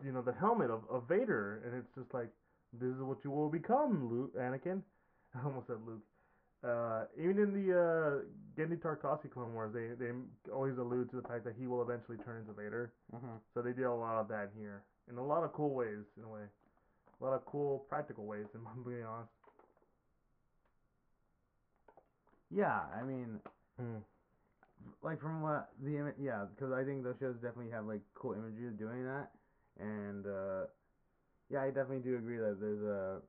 you 0.05 0.12
know 0.12 0.23
the 0.23 0.35
helmet 0.38 0.71
of, 0.71 0.83
of 0.90 1.09
Vader, 1.09 1.62
and 1.64 1.75
it's 1.75 1.95
just 1.95 2.12
like 2.12 2.28
this 2.73 2.90
is 2.90 3.00
what 3.00 3.19
you 3.25 3.31
will 3.31 3.49
become, 3.49 4.09
Luke 4.11 4.37
Anakin. 4.37 4.83
I 5.35 5.45
almost 5.45 5.66
said 5.66 5.76
Luke. 5.87 6.02
Uh, 6.64 7.05
even 7.19 7.38
in 7.38 7.52
the 7.52 7.73
uh, 7.73 8.59
Genndy 8.59 8.78
Tartakovsky 8.81 9.31
Clone 9.31 9.55
Wars, 9.55 9.73
they 9.73 9.95
they 10.02 10.11
always 10.52 10.76
allude 10.78 11.11
to 11.11 11.16
the 11.16 11.28
fact 11.28 11.45
that 11.45 11.55
he 11.59 11.66
will 11.66 11.83
eventually 11.83 12.19
turn 12.25 12.40
into 12.40 12.52
Vader. 12.52 12.93
Mm-hmm. 13.14 13.37
So 13.55 13.62
they 13.62 13.73
did 13.73 13.85
a 13.85 13.93
lot 13.93 14.16
of 14.16 14.28
that 14.28 14.50
here, 14.59 14.83
in 15.10 15.16
a 15.18 15.25
lot 15.25 15.44
of 15.44 15.52
cool 15.52 15.75
ways, 15.75 16.04
in 16.16 16.25
a 16.25 16.28
way, 16.28 16.42
a 17.20 17.25
lot 17.25 17.34
of 17.34 17.44
cool 17.46 17.84
practical 17.88 18.25
ways. 18.26 18.46
In 18.54 18.82
being 18.82 19.04
honest. 19.04 19.30
Yeah, 22.50 22.80
I 22.94 23.02
mean, 23.02 23.40
Mm. 23.80 24.02
like 25.02 25.20
from 25.20 25.42
what 25.42 25.68
the 25.82 25.96
ima- 25.96 26.14
yeah, 26.18 26.46
because 26.54 26.72
I 26.72 26.84
think 26.84 27.02
those 27.02 27.16
shows 27.18 27.34
definitely 27.36 27.70
have 27.72 27.86
like 27.86 28.00
cool 28.14 28.32
imagery 28.34 28.68
of 28.68 28.78
doing 28.78 29.04
that, 29.04 29.30
and 29.78 30.26
uh, 30.26 30.66
yeah, 31.50 31.62
I 31.62 31.66
definitely 31.68 32.00
do 32.00 32.16
agree 32.16 32.38
that 32.38 32.58
there's 32.60 32.82
a 32.82 33.20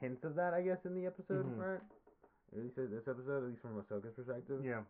hints 0.00 0.24
of 0.24 0.34
that, 0.36 0.54
I 0.54 0.62
guess, 0.62 0.78
in 0.84 0.94
the 0.94 1.06
episode, 1.06 1.46
Mhm. 1.46 1.58
right? 1.58 1.82
At 2.52 2.58
least 2.62 2.76
this 2.76 3.06
episode, 3.08 3.44
at 3.44 3.48
least 3.50 3.60
from 3.62 3.80
Ahsoka's 3.82 4.14
perspective, 4.14 4.64
Yeah. 4.64 4.82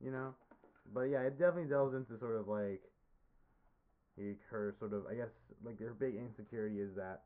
you 0.00 0.10
know. 0.10 0.34
But 0.92 1.02
yeah, 1.10 1.22
it 1.22 1.38
definitely 1.38 1.68
delves 1.70 1.94
into 1.94 2.18
sort 2.18 2.36
of 2.36 2.48
like 2.48 2.82
like, 4.18 4.38
her 4.50 4.74
sort 4.78 4.92
of, 4.92 5.06
I 5.10 5.14
guess, 5.14 5.30
like 5.64 5.78
her 5.80 5.94
big 5.94 6.14
insecurity 6.16 6.80
is 6.80 6.94
that, 6.96 7.22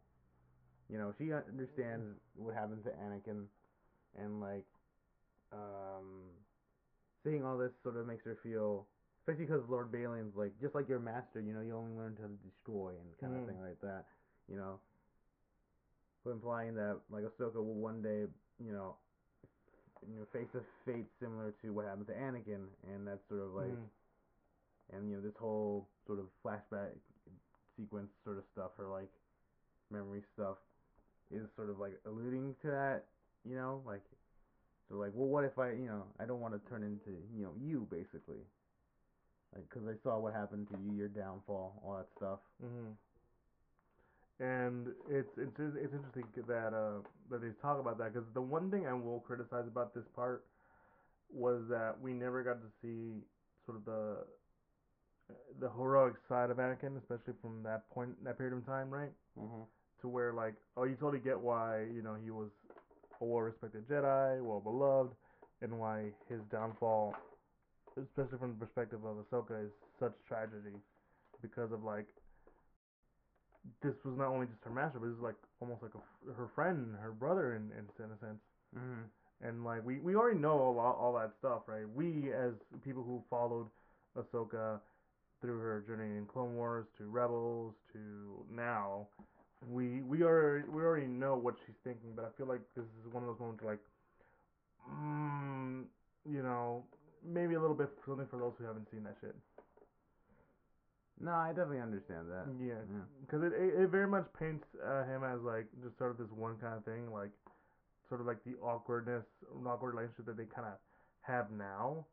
you 0.88 0.98
know, 0.98 1.12
she 1.18 1.32
understands 1.32 2.06
what 2.34 2.54
happened 2.54 2.84
to 2.84 2.90
Anakin, 2.90 3.46
and 4.16 4.40
like, 4.40 4.66
um, 5.52 6.30
seeing 7.24 7.44
all 7.44 7.58
this 7.58 7.72
sort 7.82 7.96
of 7.96 8.06
makes 8.06 8.24
her 8.24 8.36
feel, 8.42 8.86
especially 9.20 9.46
because 9.46 9.62
Lord 9.68 9.90
Baylan's 9.92 10.36
like, 10.36 10.52
just 10.60 10.74
like 10.74 10.88
your 10.88 11.00
master, 11.00 11.40
you 11.40 11.52
know, 11.52 11.60
you 11.60 11.74
only 11.76 11.96
learn 11.96 12.16
to 12.16 12.28
destroy 12.48 12.90
and 12.90 13.08
kind 13.20 13.34
Mhm. 13.34 13.40
of 13.40 13.46
thing 13.46 13.60
like 13.60 13.80
that, 13.80 14.06
you 14.48 14.56
know. 14.56 14.80
Implying 16.26 16.74
that 16.74 17.00
like 17.08 17.22
Ahsoka 17.24 17.54
will 17.56 17.74
one 17.74 18.02
day, 18.02 18.26
you 18.58 18.72
know, 18.72 18.96
you 20.08 20.18
know, 20.18 20.26
face 20.32 20.48
a 20.54 20.60
fate 20.84 21.06
similar 21.20 21.54
to 21.62 21.72
what 21.72 21.84
happened 21.84 22.08
to 22.08 22.14
Anakin, 22.14 22.66
and 22.92 23.06
that's 23.06 23.22
sort 23.28 23.42
of 23.42 23.52
like 23.54 23.66
Mhm. 23.68 23.86
and 24.92 25.08
you 25.10 25.16
know 25.16 25.22
this 25.22 25.36
whole 25.38 25.88
sort 26.06 26.18
of 26.18 26.26
flashback 26.44 26.90
sequence 27.76 28.10
sort 28.24 28.38
of 28.38 28.44
stuff 28.52 28.70
her 28.78 28.88
like 28.88 29.10
memory 29.90 30.22
stuff 30.34 30.56
is 31.30 31.42
sort 31.56 31.70
of 31.70 31.78
like 31.78 31.98
alluding 32.06 32.54
to 32.62 32.68
that 32.68 33.04
you 33.48 33.54
know? 33.54 33.80
Like 33.86 34.02
so 34.88 34.96
like 34.96 35.10
well 35.14 35.28
what 35.28 35.44
if 35.44 35.58
i 35.58 35.70
you 35.70 35.86
know 35.86 36.04
i 36.20 36.24
don't 36.24 36.40
want 36.40 36.54
to 36.54 36.70
turn 36.70 36.82
into 36.82 37.18
you 37.36 37.44
know 37.44 37.52
you 37.60 37.86
basically. 37.90 38.42
Like 39.54 39.64
because 39.68 39.88
i 39.88 39.94
saw 40.02 40.18
what 40.18 40.34
happened 40.34 40.68
to 40.70 40.76
you 40.84 40.96
your 40.96 41.08
downfall 41.08 41.80
all 41.84 41.96
that 41.96 42.08
stuff. 42.16 42.38
Hmm 42.60 42.92
And 44.38 44.88
it's 45.08 45.30
it's 45.38 45.58
it's 45.58 45.94
interesting 45.94 46.24
that 46.46 46.74
uh 46.74 47.00
that 47.30 47.40
they 47.40 47.50
talk 47.62 47.80
about 47.80 47.98
that 47.98 48.12
because 48.12 48.28
the 48.34 48.40
one 48.40 48.70
thing 48.70 48.86
I 48.86 48.92
will 48.92 49.20
criticize 49.20 49.66
about 49.66 49.94
this 49.94 50.04
part 50.14 50.44
was 51.32 51.62
that 51.68 51.96
we 52.00 52.12
never 52.12 52.42
got 52.42 52.60
to 52.60 52.68
see 52.82 53.22
sort 53.64 53.78
of 53.78 53.84
the 53.84 54.18
the 55.60 55.70
heroic 55.70 56.14
side 56.28 56.50
of 56.50 56.58
Anakin, 56.58 56.96
especially 56.98 57.34
from 57.40 57.62
that 57.62 57.88
point 57.90 58.10
that 58.24 58.38
period 58.38 58.56
of 58.56 58.66
time, 58.66 58.90
right? 58.90 59.10
mm-hmm. 59.38 59.62
To 60.02 60.08
where 60.08 60.32
like 60.32 60.54
oh 60.76 60.84
you 60.84 60.94
totally 60.94 61.22
get 61.22 61.38
why 61.38 61.84
you 61.92 62.02
know 62.02 62.16
he 62.22 62.30
was 62.30 62.50
a 63.20 63.24
well 63.24 63.40
respected 63.40 63.88
Jedi, 63.88 64.42
well 64.42 64.60
beloved, 64.60 65.14
and 65.62 65.78
why 65.78 66.10
his 66.28 66.40
downfall, 66.50 67.14
especially 67.96 68.38
from 68.38 68.56
the 68.58 68.66
perspective 68.66 69.00
of 69.04 69.16
Ahsoka, 69.16 69.64
is 69.64 69.72
such 69.98 70.12
tragedy 70.28 70.76
because 71.40 71.72
of 71.72 71.82
like 71.82 72.06
this 73.82 73.94
was 74.04 74.14
not 74.16 74.28
only 74.28 74.46
just 74.46 74.62
her 74.64 74.70
master, 74.70 74.98
but 74.98 75.06
this 75.06 75.16
is 75.16 75.22
like 75.22 75.36
almost 75.60 75.82
like 75.82 75.92
a 75.94 76.32
her 76.34 76.48
friend, 76.54 76.94
her 77.00 77.12
brother, 77.12 77.56
in, 77.56 77.70
in 77.72 78.04
in 78.04 78.10
a 78.10 78.18
sense. 78.20 78.40
Mm-hmm. 78.76 79.48
And 79.48 79.64
like 79.64 79.84
we, 79.84 79.98
we 79.98 80.14
already 80.14 80.38
know 80.38 80.58
all 80.58 80.78
all 80.78 81.12
that 81.14 81.32
stuff, 81.38 81.62
right? 81.66 81.88
We 81.94 82.32
as 82.32 82.52
people 82.84 83.02
who 83.02 83.22
followed 83.28 83.66
Ahsoka 84.16 84.80
through 85.40 85.58
her 85.58 85.84
journey 85.86 86.16
in 86.16 86.26
Clone 86.26 86.54
Wars 86.56 86.86
to 86.98 87.04
Rebels 87.04 87.74
to 87.92 88.44
now, 88.50 89.06
we 89.70 90.02
we 90.02 90.22
are 90.22 90.64
we 90.70 90.82
already 90.82 91.06
know 91.06 91.36
what 91.36 91.56
she's 91.66 91.76
thinking. 91.84 92.10
But 92.14 92.24
I 92.24 92.28
feel 92.38 92.46
like 92.46 92.60
this 92.74 92.84
is 92.84 93.12
one 93.12 93.22
of 93.22 93.28
those 93.28 93.40
moments 93.40 93.64
like, 93.64 93.80
mm, 94.90 95.84
you 96.30 96.42
know, 96.42 96.84
maybe 97.24 97.54
a 97.54 97.60
little 97.60 97.76
bit 97.76 97.90
something 98.06 98.26
for 98.30 98.38
those 98.38 98.52
who 98.58 98.64
haven't 98.64 98.88
seen 98.90 99.04
that 99.04 99.16
shit. 99.20 99.34
no 101.20 101.32
i 101.32 101.48
definitely 101.48 101.80
understand 101.80 102.28
that 102.28 102.46
Yeah, 102.60 102.74
yeah 102.92 103.04
because 103.22 103.42
it, 103.42 103.52
it 103.56 103.82
it 103.82 103.88
very 103.88 104.06
much 104.06 104.26
paints 104.38 104.66
uh, 104.84 105.04
him 105.04 105.24
as 105.24 105.40
like 105.42 105.66
just 105.82 105.96
sort 105.98 106.10
of 106.12 106.18
this 106.18 106.30
one 106.30 106.56
kind 106.60 106.74
of 106.76 106.84
thing, 106.84 107.10
like 107.12 107.30
sort 108.08 108.20
of 108.20 108.26
like 108.26 108.44
the 108.44 108.54
awkwardness, 108.62 109.24
awkward 109.66 109.94
relationship 109.94 110.26
that 110.26 110.36
they 110.36 110.44
kind 110.44 110.68
of 110.68 110.74
have 111.22 111.50
now, 111.50 112.04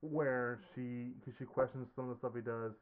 where 0.00 0.60
she 0.74 1.12
cause 1.24 1.34
she 1.38 1.44
questions 1.44 1.86
some 1.94 2.08
of 2.08 2.16
the 2.16 2.18
stuff 2.18 2.32
he 2.34 2.40
does, 2.40 2.72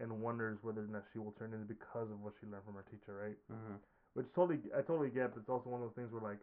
and 0.00 0.10
wonders 0.10 0.58
whether 0.62 0.82
or 0.82 0.90
not 0.90 1.04
she 1.12 1.18
will 1.18 1.34
turn 1.38 1.52
into 1.52 1.66
because 1.66 2.10
of 2.10 2.20
what 2.22 2.34
she 2.40 2.46
learned 2.46 2.64
from 2.64 2.74
her 2.74 2.84
teacher, 2.90 3.14
right? 3.14 3.38
mm-hmm. 3.50 3.78
Which 4.14 4.26
totally 4.34 4.58
I 4.76 4.82
totally 4.82 5.10
get, 5.10 5.34
but 5.34 5.40
it's 5.40 5.50
also 5.50 5.70
one 5.70 5.82
of 5.82 5.88
those 5.88 5.96
things 5.96 6.12
where 6.12 6.22
like 6.22 6.40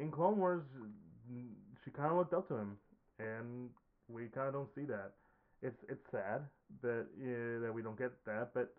in 0.00 0.10
Clone 0.10 0.38
Wars, 0.38 0.62
she 1.84 1.90
kind 1.90 2.10
of 2.10 2.18
looked 2.18 2.34
up 2.34 2.48
to 2.48 2.54
him, 2.54 2.76
and 3.18 3.70
we 4.08 4.26
kind 4.34 4.48
of 4.48 4.54
don't 4.54 4.68
see 4.74 4.84
that. 4.86 5.12
It's 5.62 5.78
it's 5.88 6.02
sad 6.10 6.42
that 6.82 7.06
yeah, 7.20 7.66
that 7.66 7.72
we 7.74 7.82
don't 7.82 7.98
get 7.98 8.12
that, 8.26 8.54
but 8.54 8.72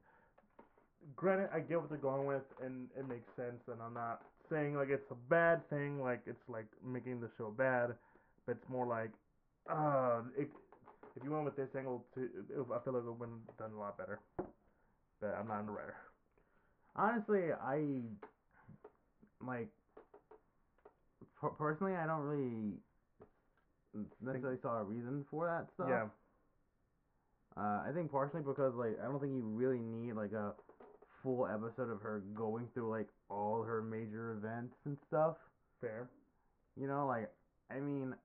granted, 1.15 1.49
I 1.53 1.59
get 1.59 1.79
what 1.79 1.89
they're 1.89 1.97
going 1.97 2.25
with, 2.25 2.43
and 2.63 2.87
it 2.97 3.07
makes 3.07 3.27
sense. 3.35 3.61
And 3.67 3.81
I'm 3.81 3.93
not 3.93 4.21
saying 4.49 4.75
like 4.75 4.89
it's 4.89 5.09
a 5.11 5.19
bad 5.29 5.67
thing, 5.69 6.01
like 6.01 6.21
it's 6.25 6.47
like 6.47 6.67
making 6.85 7.21
the 7.21 7.29
show 7.37 7.53
bad, 7.55 7.93
but 8.49 8.57
it's 8.57 8.69
more 8.69 8.87
like, 8.87 9.11
uh, 9.69 10.21
it, 10.35 10.49
if 11.15 11.23
you 11.23 11.31
went 11.31 11.45
with 11.45 11.55
this 11.55 11.69
angle, 11.77 12.03
to 12.15 12.21
I 12.73 12.79
feel 12.83 12.93
like 12.93 13.03
it 13.03 13.19
would 13.19 13.29
have 13.29 13.57
done 13.57 13.71
a 13.77 13.79
lot 13.79 13.95
better. 13.97 14.19
But 15.21 15.35
I'm 15.39 15.47
not 15.47 15.59
a 15.67 15.71
writer. 15.71 15.95
honestly 16.95 17.51
i 17.63 18.01
like 19.45 19.67
per- 21.39 21.49
personally 21.49 21.93
i 21.93 22.07
don't 22.07 22.21
really 22.21 22.73
necessarily 24.21 24.57
saw 24.61 24.79
a 24.79 24.83
reason 24.83 25.23
for 25.29 25.45
that 25.45 25.67
stuff 25.75 25.89
Yeah. 25.89 26.07
Uh, 27.57 27.83
I 27.87 27.91
think 27.93 28.09
partially 28.11 28.41
because 28.41 28.73
like 28.75 28.97
I 29.01 29.05
don't 29.05 29.19
think 29.19 29.33
you 29.33 29.41
really 29.43 29.79
need 29.79 30.13
like 30.13 30.31
a 30.31 30.53
full 31.21 31.45
episode 31.45 31.91
of 31.91 32.01
her 32.01 32.23
going 32.33 32.67
through 32.73 32.89
like 32.89 33.07
all 33.29 33.61
her 33.63 33.81
major 33.81 34.31
events 34.31 34.75
and 34.85 34.97
stuff. 35.07 35.35
Fair. 35.81 36.07
You 36.79 36.87
know, 36.87 37.05
like 37.05 37.29
I 37.69 37.79
mean, 37.81 38.15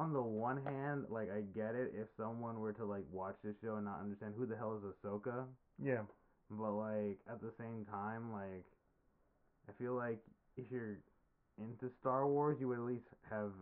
on 0.00 0.12
the 0.12 0.22
one 0.22 0.58
hand, 0.64 1.04
like 1.10 1.28
I 1.30 1.40
get 1.54 1.74
it 1.74 1.92
if 1.94 2.08
someone 2.16 2.58
were 2.60 2.72
to 2.74 2.84
like 2.84 3.04
watch 3.12 3.36
this 3.44 3.54
show 3.62 3.76
and 3.76 3.84
not 3.84 4.00
understand 4.00 4.34
who 4.36 4.46
the 4.46 4.56
hell 4.56 4.74
is 4.78 4.84
Ahsoka, 4.92 5.44
Yeah. 5.82 6.02
but 6.50 6.72
like 6.72 7.18
at 7.28 7.40
the 7.40 7.52
same 7.58 7.84
time, 7.90 8.32
like 8.32 8.64
I 9.68 9.72
feel 9.78 9.94
like 9.94 10.20
if 10.56 10.64
you're 10.70 10.98
into 11.58 11.90
Star 12.00 12.26
Wars, 12.26 12.56
you 12.60 12.68
would 12.68 12.78
at 12.78 12.84
least 12.84 13.08
have 13.30 13.52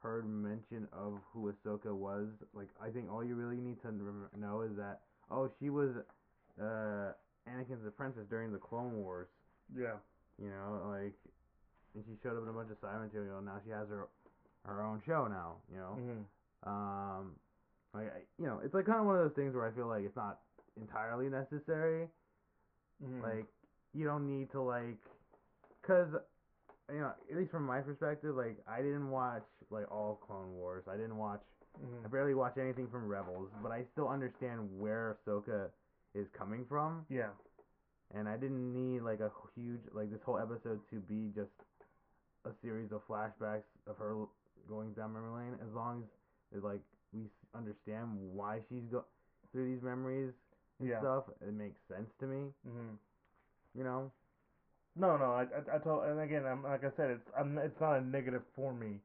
heard 0.00 0.28
mention 0.28 0.86
of 0.92 1.18
who 1.32 1.52
Ahsoka 1.52 1.92
was. 1.94 2.26
Like 2.52 2.68
I 2.82 2.88
think 2.90 3.10
all 3.12 3.24
you 3.24 3.34
really 3.34 3.60
need 3.60 3.80
to 3.82 3.92
know 4.38 4.62
is 4.62 4.76
that 4.76 5.00
oh 5.30 5.50
she 5.60 5.70
was 5.70 5.90
uh 6.60 7.12
Anakin's 7.48 7.86
apprentice 7.86 8.26
during 8.28 8.52
the 8.52 8.58
Clone 8.58 8.96
Wars. 8.96 9.28
Yeah. 9.76 9.96
You 10.42 10.50
know, 10.50 10.90
like 10.90 11.14
and 11.94 12.04
she 12.06 12.14
showed 12.22 12.36
up 12.36 12.42
in 12.42 12.48
a 12.48 12.52
bunch 12.52 12.70
of 12.70 12.78
side 12.80 13.00
material. 13.00 13.40
Now 13.40 13.58
she 13.64 13.70
has 13.70 13.88
her 13.88 14.08
her 14.64 14.82
own 14.82 15.00
show 15.06 15.26
now. 15.28 15.56
You 15.72 15.78
know, 15.78 15.92
hmm 15.94 16.68
um, 16.68 17.32
like 17.94 18.06
I, 18.14 18.20
you 18.38 18.46
know, 18.46 18.60
it's 18.64 18.74
like 18.74 18.86
kind 18.86 19.00
of 19.00 19.06
one 19.06 19.16
of 19.16 19.22
those 19.22 19.34
things 19.36 19.54
where 19.54 19.66
I 19.66 19.70
feel 19.70 19.86
like 19.86 20.04
it's 20.04 20.16
not 20.16 20.38
entirely 20.80 21.28
necessary. 21.28 22.08
hmm 23.02 23.22
Like 23.22 23.46
you 23.94 24.04
don't 24.04 24.26
need 24.26 24.50
to 24.52 24.60
like, 24.60 24.98
cause 25.86 26.08
you 26.92 27.00
know, 27.00 27.12
at 27.30 27.36
least 27.36 27.50
from 27.50 27.64
my 27.66 27.80
perspective, 27.80 28.34
like 28.36 28.56
I 28.68 28.78
didn't 28.78 29.10
watch 29.10 29.44
like 29.70 29.90
all 29.90 30.20
Clone 30.26 30.52
Wars. 30.54 30.84
I 30.90 30.96
didn't 30.96 31.16
watch. 31.16 31.42
hmm 31.80 32.04
I 32.04 32.08
barely 32.08 32.34
watch 32.34 32.56
anything 32.58 32.88
from 32.88 33.06
Rebels, 33.08 33.50
but 33.62 33.70
I 33.72 33.84
still 33.92 34.08
understand 34.08 34.68
where 34.78 35.16
Ahsoka 35.26 35.68
is 36.14 36.26
coming 36.36 36.64
from, 36.68 37.04
Yeah. 37.08 37.30
and 38.14 38.28
I 38.28 38.36
didn't 38.36 38.72
need 38.72 39.02
like 39.02 39.20
a 39.20 39.30
huge 39.54 39.80
like 39.92 40.10
this 40.10 40.22
whole 40.24 40.38
episode 40.38 40.80
to 40.90 40.96
be 40.96 41.30
just 41.34 41.50
a 42.46 42.50
series 42.62 42.90
of 42.92 43.06
flashbacks 43.06 43.68
of 43.86 43.96
her 43.98 44.16
going 44.68 44.92
down 44.92 45.12
memory 45.12 45.44
lane. 45.44 45.54
As 45.62 45.74
long 45.74 46.04
as 46.56 46.62
like 46.62 46.80
we 47.12 47.22
understand 47.54 48.10
why 48.14 48.60
she's 48.68 48.84
go 48.90 49.04
through 49.52 49.72
these 49.74 49.82
memories 49.82 50.32
and 50.80 50.88
Yeah. 50.88 51.00
stuff, 51.00 51.24
it 51.40 51.52
makes 51.54 51.80
sense 51.88 52.10
to 52.20 52.26
me. 52.26 52.52
hmm 52.64 52.94
You 53.74 53.84
know. 53.84 54.10
No, 54.96 55.16
no, 55.16 55.32
I, 55.32 55.42
I, 55.42 55.76
I 55.76 55.78
told, 55.78 56.04
and 56.04 56.20
again, 56.20 56.44
I'm 56.44 56.62
like 56.64 56.82
I 56.84 56.90
said, 56.96 57.10
it's, 57.10 57.28
I'm, 57.38 57.56
it's 57.58 57.80
not 57.80 57.98
a 57.98 58.00
negative 58.00 58.42
for 58.56 58.72
me. 58.74 58.98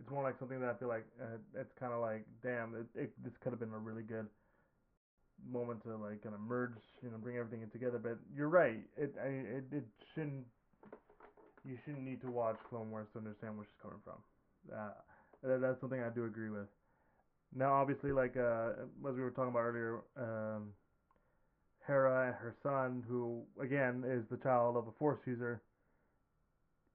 It's 0.00 0.10
more 0.10 0.22
like 0.22 0.38
something 0.38 0.60
that 0.60 0.68
I 0.70 0.74
feel 0.74 0.88
like 0.88 1.06
uh, 1.20 1.38
it's 1.54 1.72
kind 1.78 1.92
of 1.92 2.00
like, 2.00 2.26
damn, 2.42 2.74
it, 2.74 2.86
it, 2.98 3.24
this 3.24 3.32
could 3.42 3.52
have 3.52 3.60
been 3.60 3.72
a 3.72 3.78
really 3.78 4.02
good 4.02 4.26
moment 5.50 5.82
to 5.84 5.96
like 5.96 6.22
kind 6.22 6.34
of 6.34 6.40
merge, 6.40 6.74
you 7.02 7.10
know, 7.10 7.18
bring 7.18 7.36
everything 7.36 7.62
in 7.62 7.70
together. 7.70 7.98
But 7.98 8.18
you're 8.34 8.48
right, 8.48 8.80
it, 8.96 9.14
I, 9.22 9.28
it, 9.28 9.64
it 9.72 9.84
shouldn't 10.14 10.44
you 11.64 11.76
shouldn't 11.84 12.04
need 12.04 12.20
to 12.22 12.30
watch 12.30 12.56
Clone 12.68 12.90
Wars 12.90 13.06
to 13.12 13.18
understand 13.18 13.56
where 13.56 13.66
she's 13.66 13.82
coming 13.82 13.98
from. 14.04 14.18
Uh, 14.78 14.90
that, 15.42 15.60
that's 15.60 15.80
something 15.80 16.02
I 16.02 16.10
do 16.10 16.24
agree 16.24 16.50
with. 16.50 16.68
Now, 17.54 17.72
obviously, 17.72 18.12
like 18.12 18.36
uh, 18.36 18.70
as 19.08 19.14
we 19.14 19.20
were 19.22 19.30
talking 19.30 19.50
about 19.50 19.60
earlier, 19.60 20.00
um, 20.16 20.68
Hera 21.86 22.26
and 22.28 22.36
her 22.36 22.54
son, 22.62 23.02
who 23.08 23.42
again 23.60 24.04
is 24.06 24.24
the 24.30 24.36
child 24.36 24.76
of 24.76 24.86
a 24.86 24.92
Force 24.98 25.20
user, 25.26 25.62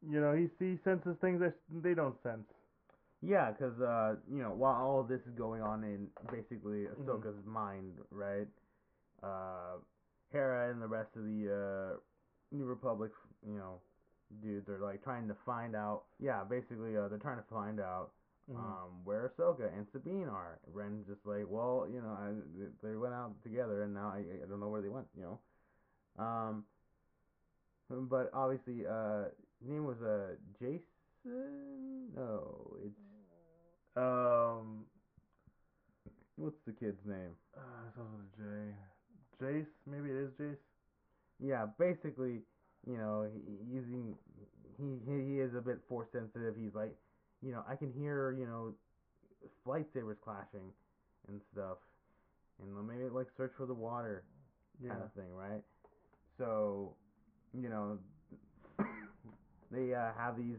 you 0.07 0.19
know, 0.21 0.33
he 0.33 0.47
he 0.59 0.77
senses 0.83 1.15
things 1.21 1.39
that 1.39 1.55
they 1.83 1.93
don't 1.93 2.21
sense. 2.23 2.45
Yeah, 3.21 3.51
because 3.51 3.79
uh, 3.81 4.15
you 4.31 4.41
know, 4.43 4.51
while 4.51 4.75
all 4.75 4.99
of 4.99 5.07
this 5.07 5.21
is 5.21 5.33
going 5.37 5.61
on 5.61 5.83
in 5.83 6.07
basically 6.31 6.85
Mhm. 6.85 6.95
Ahsoka's 7.07 7.45
mind, 7.45 7.93
right? 8.11 8.47
Uh, 9.23 9.77
Hera 10.31 10.69
and 10.71 10.81
the 10.81 10.87
rest 10.87 11.15
of 11.15 11.23
the 11.23 11.95
uh, 11.95 11.99
New 12.51 12.65
Republic, 12.65 13.11
you 13.47 13.57
know, 13.57 13.79
dudes 14.41 14.69
are 14.69 14.79
like 14.79 15.03
trying 15.03 15.27
to 15.27 15.35
find 15.45 15.75
out. 15.75 16.03
Yeah, 16.19 16.43
basically, 16.43 16.97
uh, 16.97 17.07
they're 17.07 17.19
trying 17.19 17.37
to 17.37 17.49
find 17.49 17.79
out 17.79 18.11
Mhm. 18.49 18.55
um, 18.55 19.05
where 19.05 19.29
Ahsoka 19.29 19.71
and 19.73 19.87
Sabine 19.91 20.27
are. 20.27 20.59
Ren's 20.67 21.07
just 21.07 21.25
like, 21.25 21.45
well, 21.47 21.87
you 21.91 22.01
know, 22.01 22.09
I, 22.09 22.33
they 22.85 22.95
went 22.95 23.13
out 23.13 23.41
together, 23.43 23.83
and 23.83 23.93
now 23.93 24.09
I, 24.15 24.19
I 24.43 24.47
don't 24.49 24.59
know 24.59 24.69
where 24.69 24.81
they 24.81 24.89
went, 24.89 25.07
you 25.15 25.23
know. 25.23 25.39
Um, 26.23 26.65
but 27.89 28.29
obviously, 28.33 28.85
uh, 28.85 29.25
name 29.61 29.85
was 29.85 30.01
uh, 30.01 30.35
Jason. 30.59 32.09
No, 32.15 32.77
it's 32.85 32.99
um, 33.95 34.85
what's 36.35 36.57
the 36.65 36.73
kid's 36.73 37.05
name? 37.05 37.35
uh, 37.55 37.59
it 37.87 37.91
starts 37.93 38.09
with 38.11 38.25
a 38.25 38.37
J. 38.37 38.75
Jace, 39.41 39.67
maybe 39.85 40.09
it 40.09 40.17
is 40.17 40.31
Jace. 40.39 40.57
Yeah, 41.39 41.65
basically, 41.77 42.41
you 42.87 42.97
know, 42.97 43.27
he, 43.33 43.75
using 43.75 44.15
he, 44.77 44.99
he 45.05 45.33
he 45.33 45.39
is 45.39 45.52
a 45.52 45.52
bit 45.63 45.79
force 45.89 46.07
sensitive. 46.11 46.55
He's 46.55 46.73
like, 46.75 46.95
you 47.41 47.51
know, 47.51 47.63
I 47.67 47.75
can 47.75 47.91
hear 47.93 48.31
you 48.37 48.45
know, 48.45 48.73
lightsabers 49.67 50.19
clashing 50.23 50.71
and 51.27 51.41
stuff, 51.53 51.77
and 52.61 52.87
maybe 52.87 53.09
like 53.09 53.27
search 53.37 53.51
for 53.57 53.65
the 53.65 53.73
water 53.73 54.23
Yeah. 54.83 54.89
kind 54.89 55.01
of 55.03 55.11
thing, 55.13 55.33
right? 55.33 55.61
So, 56.37 56.95
you 57.53 57.69
know, 57.69 57.99
they 59.71 59.93
uh, 59.93 60.11
have 60.17 60.37
these, 60.37 60.57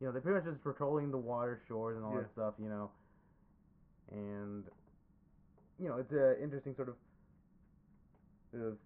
you 0.00 0.06
know, 0.06 0.12
they're 0.12 0.20
pretty 0.20 0.40
much 0.40 0.52
just 0.52 0.62
patrolling 0.64 1.10
the 1.10 1.18
water 1.18 1.60
shores 1.68 1.96
and 1.96 2.04
all 2.04 2.14
Yeah. 2.14 2.20
that 2.20 2.32
stuff, 2.32 2.54
you 2.58 2.68
know, 2.68 2.90
and 4.12 4.64
you 5.80 5.88
know, 5.88 5.96
it's 5.98 6.12
a 6.12 6.42
interesting 6.42 6.74
sort 6.76 6.88
of 6.88 6.96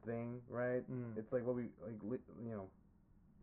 thing, 0.07 0.41
right? 0.49 0.83
Mm. 0.91 1.19
It's 1.19 1.33
like 1.33 1.45
what 1.47 1.57
we 1.57 1.65
like, 1.83 1.99
li- 2.03 2.19
you 2.45 2.53
know, 2.53 2.69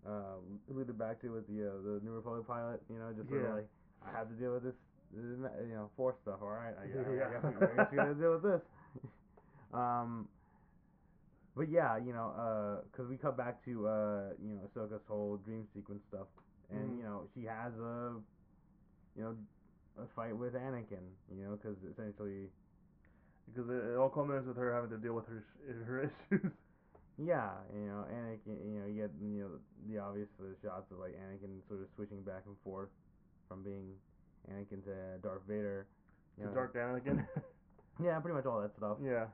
uh, 0.08 0.38
alluded 0.70 0.98
back 0.98 1.22
to 1.22 1.30
with 1.32 1.48
the 1.48 1.68
uh, 1.68 1.82
the 1.84 2.00
New 2.04 2.12
Republic 2.12 2.48
pilot. 2.48 2.82
You 2.90 3.00
know, 3.00 3.12
just 3.16 3.30
sort 3.30 3.42
Yeah. 3.42 3.50
of 3.50 3.56
like 3.56 3.70
I 4.06 4.12
have 4.18 4.28
to 4.30 4.36
deal 4.36 4.54
with 4.54 4.64
this, 4.64 4.76
this 5.14 5.24
you 5.68 5.76
know, 5.76 5.90
force 5.96 6.16
stuff. 6.22 6.40
All 6.42 6.50
right, 6.50 6.74
I, 6.80 6.86
Yeah. 6.90 7.02
I 7.02 7.32
guess, 7.32 7.44
we- 7.44 7.66
I 7.66 7.76
guess 7.78 7.92
we 7.92 7.98
gotta 7.98 8.16
deal 8.16 8.34
with 8.34 8.44
this. 8.44 8.62
um, 9.74 10.28
but 11.56 11.70
yeah, 11.70 11.98
you 11.98 12.14
know, 12.14 12.30
uh 12.38 12.82
'cause 12.96 13.08
we 13.10 13.18
cut 13.18 13.38
back 13.38 13.64
to 13.66 13.88
uh, 13.88 14.30
you 14.42 14.56
know, 14.56 14.62
Ahsoka's 14.68 15.02
whole 15.08 15.38
dream 15.38 15.68
sequence 15.74 16.02
stuff, 16.08 16.28
and 16.72 16.92
Mhm. 16.92 16.98
you 16.98 17.04
know, 17.04 17.28
she 17.36 17.44
has 17.46 17.74
a, 17.80 18.14
you 19.16 19.24
know, 19.24 19.36
a 20.02 20.06
fight 20.16 20.36
with 20.36 20.54
Anakin. 20.54 21.06
You 21.36 21.44
know, 21.46 21.52
because 21.62 21.78
essentially. 21.92 22.50
Because 23.54 23.70
it, 23.70 23.84
it 23.94 23.98
all 23.98 24.08
culminates 24.10 24.48
with 24.48 24.56
her 24.56 24.74
having 24.74 24.90
to 24.92 24.98
deal 24.98 25.14
with 25.14 25.26
her 25.28 25.44
her 25.86 26.04
issues. 26.32 26.52
Yeah, 27.18 27.52
you 27.74 27.86
know, 27.86 28.06
Anakin. 28.12 28.58
You 28.66 28.80
know, 28.80 28.88
you 28.88 29.02
get 29.02 29.12
you 29.22 29.40
know 29.44 29.50
the 29.88 30.00
obvious 30.02 30.30
shots 30.62 30.92
of 30.92 31.00
like 31.00 31.12
Anakin 31.14 31.62
sort 31.68 31.82
of 31.82 31.88
switching 31.96 32.22
back 32.24 32.44
and 32.48 32.56
forth 32.64 32.90
from 33.48 33.64
being 33.64 33.94
Anakin 34.50 34.84
to 34.86 35.18
Darth 35.22 35.44
Vader. 35.48 35.88
To 36.40 36.46
know, 36.48 36.54
Dark 36.54 36.76
Anakin. 36.76 37.26
Yeah, 38.02 38.18
pretty 38.20 38.36
much 38.36 38.46
all 38.48 38.62
that 38.62 38.76
stuff. 38.78 38.98
yeah. 39.04 39.28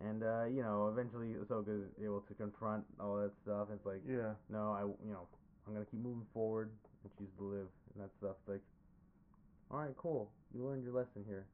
And 0.00 0.22
uh, 0.22 0.44
you 0.44 0.62
know, 0.62 0.88
eventually 0.92 1.34
Ahsoka 1.34 1.68
is 1.82 1.90
able 2.04 2.20
to 2.28 2.34
confront 2.34 2.84
all 3.00 3.16
that 3.16 3.32
stuff. 3.42 3.68
And 3.70 3.78
It's 3.78 3.86
like, 3.86 4.02
Yeah. 4.06 4.34
no, 4.50 4.70
I, 4.72 4.82
you 5.04 5.10
know, 5.12 5.26
I'm 5.66 5.72
gonna 5.72 5.86
keep 5.86 6.00
moving 6.00 6.26
forward 6.32 6.70
and 7.02 7.10
choose 7.18 7.30
to 7.38 7.44
live 7.44 7.66
and 7.94 8.04
that 8.04 8.10
stuff. 8.18 8.36
Like, 8.46 8.60
all 9.70 9.78
right, 9.78 9.96
cool. 9.96 10.30
You 10.54 10.64
learned 10.64 10.84
your 10.84 10.92
lesson 10.92 11.24
here. 11.26 11.46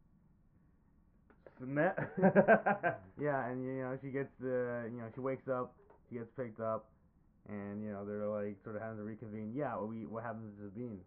Snap. 1.62 1.98
Yeah, 3.20 3.50
and 3.50 3.62
you 3.62 3.82
know, 3.82 3.98
she 4.00 4.08
gets 4.08 4.32
the, 4.40 4.88
you 4.90 4.96
know, 4.96 5.08
she 5.14 5.20
wakes 5.20 5.46
up, 5.46 5.74
she 6.08 6.16
gets 6.16 6.30
picked 6.36 6.58
up, 6.58 6.88
and 7.48 7.84
you 7.84 7.92
know, 7.92 8.04
they're 8.06 8.26
like 8.26 8.56
sort 8.64 8.76
of 8.76 8.82
having 8.82 8.96
to 8.96 9.04
reconvene. 9.04 9.52
Yeah, 9.54 9.76
what 9.76 9.88
we, 9.88 10.06
what 10.06 10.24
happens 10.24 10.56
to 10.56 10.64
Sabine? 10.64 11.00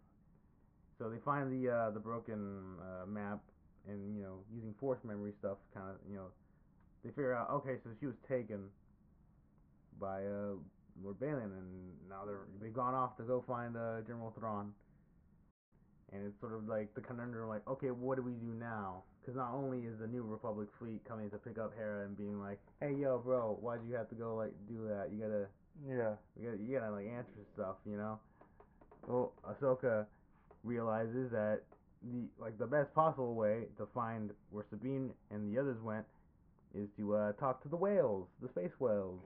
So 0.96 1.10
they 1.10 1.18
find 1.24 1.50
the 1.50 1.70
uh, 1.70 1.90
the 1.90 1.98
broken 1.98 2.78
uh, 2.78 3.06
map, 3.06 3.40
and 3.88 4.16
you 4.16 4.22
know, 4.22 4.38
using 4.54 4.74
force 4.78 5.00
memory 5.02 5.32
stuff, 5.40 5.58
kind 5.74 5.90
of, 5.90 5.96
you 6.08 6.14
know, 6.14 6.30
they 7.02 7.10
figure 7.10 7.34
out, 7.34 7.50
okay, 7.50 7.82
so 7.82 7.90
she 7.98 8.06
was 8.06 8.14
taken 8.28 8.70
by 10.00 10.22
uh, 10.24 10.54
Lord 11.02 11.18
Baylan, 11.18 11.50
and 11.50 11.98
now 12.08 12.22
they're 12.24 12.46
they've 12.62 12.72
gone 12.72 12.94
off 12.94 13.16
to 13.16 13.24
go 13.24 13.42
find 13.44 13.76
uh, 13.76 14.02
General 14.06 14.32
Thrawn. 14.38 14.72
And 16.12 16.24
it's 16.26 16.38
sort 16.38 16.54
of 16.54 16.68
like 16.68 16.94
the 16.94 17.00
conundrum, 17.00 17.48
like, 17.48 17.66
okay, 17.66 17.90
what 17.90 18.14
do 18.14 18.22
we 18.22 18.34
do 18.34 18.54
now? 18.54 19.02
Because 19.24 19.36
not 19.38 19.52
only 19.54 19.78
is 19.86 19.98
the 19.98 20.06
New 20.06 20.22
Republic 20.22 20.68
fleet 20.78 21.00
coming 21.08 21.30
to 21.30 21.38
pick 21.38 21.58
up 21.58 21.72
Hera 21.74 22.04
and 22.04 22.14
being 22.14 22.38
like, 22.38 22.58
hey, 22.80 22.92
yo, 22.92 23.18
bro, 23.18 23.56
why'd 23.62 23.80
you 23.88 23.94
have 23.94 24.08
to 24.10 24.14
go 24.14 24.36
like 24.36 24.52
do 24.68 24.86
that? 24.86 25.08
You 25.10 25.22
gotta, 25.22 25.46
yeah. 25.88 26.14
you 26.38 26.50
gotta, 26.50 26.62
you 26.62 26.78
gotta 26.78 26.92
like 26.92 27.06
answer 27.06 27.30
stuff, 27.54 27.76
you 27.86 27.96
know? 27.96 28.18
Well, 29.06 29.32
Ahsoka 29.48 30.04
realizes 30.62 31.30
that 31.30 31.62
the 32.02 32.28
like 32.38 32.58
the 32.58 32.66
best 32.66 32.94
possible 32.94 33.34
way 33.34 33.64
to 33.78 33.86
find 33.94 34.30
where 34.50 34.64
Sabine 34.68 35.10
and 35.30 35.50
the 35.50 35.58
others 35.58 35.80
went 35.82 36.04
is 36.74 36.88
to 36.98 37.14
uh, 37.14 37.32
talk 37.32 37.62
to 37.62 37.68
the 37.68 37.76
whales, 37.76 38.26
the 38.42 38.48
space 38.48 38.72
whales. 38.78 39.20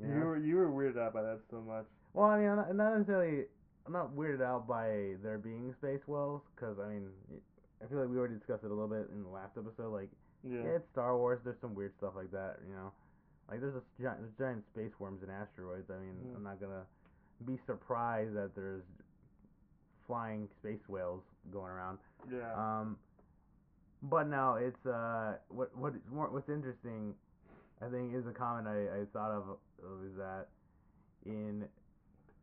You, 0.00 0.14
You 0.14 0.20
were 0.20 0.38
you 0.38 0.56
were 0.56 0.68
weirded 0.68 0.98
out 0.98 1.12
by 1.12 1.22
that 1.22 1.40
so 1.50 1.60
much. 1.60 1.86
Well, 2.14 2.26
I 2.26 2.38
mean, 2.38 2.48
I'm 2.48 2.56
not, 2.56 2.76
not 2.76 2.98
necessarily. 2.98 3.46
I'm 3.84 3.92
not 3.92 4.14
weirded 4.14 4.42
out 4.42 4.68
by 4.68 5.16
there 5.24 5.38
being 5.38 5.74
space 5.78 6.06
whales, 6.06 6.42
because 6.54 6.78
I 6.78 6.88
mean, 6.88 7.08
I 7.82 7.86
feel 7.88 7.98
like 8.00 8.08
we 8.08 8.16
already 8.16 8.34
discussed 8.34 8.62
it 8.64 8.70
a 8.70 8.74
little 8.74 8.88
bit 8.88 9.10
in 9.12 9.22
the 9.22 9.28
last 9.28 9.56
episode. 9.58 9.92
Like, 9.92 10.10
Yeah. 10.44 10.62
yeah, 10.62 10.76
it's 10.78 10.88
Star 10.90 11.16
Wars. 11.16 11.40
There's 11.42 11.58
some 11.60 11.74
weird 11.74 11.94
stuff 11.98 12.14
like 12.14 12.30
that, 12.30 12.58
you 12.66 12.74
know. 12.74 12.92
Like, 13.50 13.60
there's 13.60 13.74
a 13.74 13.82
giant, 14.00 14.20
there's 14.20 14.34
giant 14.38 14.64
space 14.68 14.92
worms 15.00 15.22
and 15.22 15.30
asteroids. 15.30 15.90
I 15.90 15.98
mean, 15.98 16.14
Mhm. 16.14 16.36
I'm 16.36 16.42
not 16.44 16.60
gonna 16.60 16.86
be 17.44 17.56
surprised 17.66 18.34
that 18.34 18.54
there's 18.54 18.84
flying 20.06 20.48
space 20.58 20.88
whales 20.88 21.24
going 21.50 21.70
around. 21.70 21.98
Yeah. 22.30 22.52
Um, 22.54 22.98
but 24.02 24.26
no, 24.28 24.54
it's 24.54 24.84
uh, 24.86 25.38
what 25.48 25.74
what 25.76 25.94
is 25.94 26.02
more 26.10 26.28
what's 26.30 26.48
interesting, 26.48 27.16
I 27.80 27.88
think, 27.88 28.14
is 28.14 28.26
a 28.26 28.32
comment 28.32 28.66
I, 28.68 29.00
I 29.00 29.04
thought 29.06 29.30
of, 29.32 29.58
of 29.84 30.04
is 30.04 30.16
that 30.16 30.48
in 31.24 31.68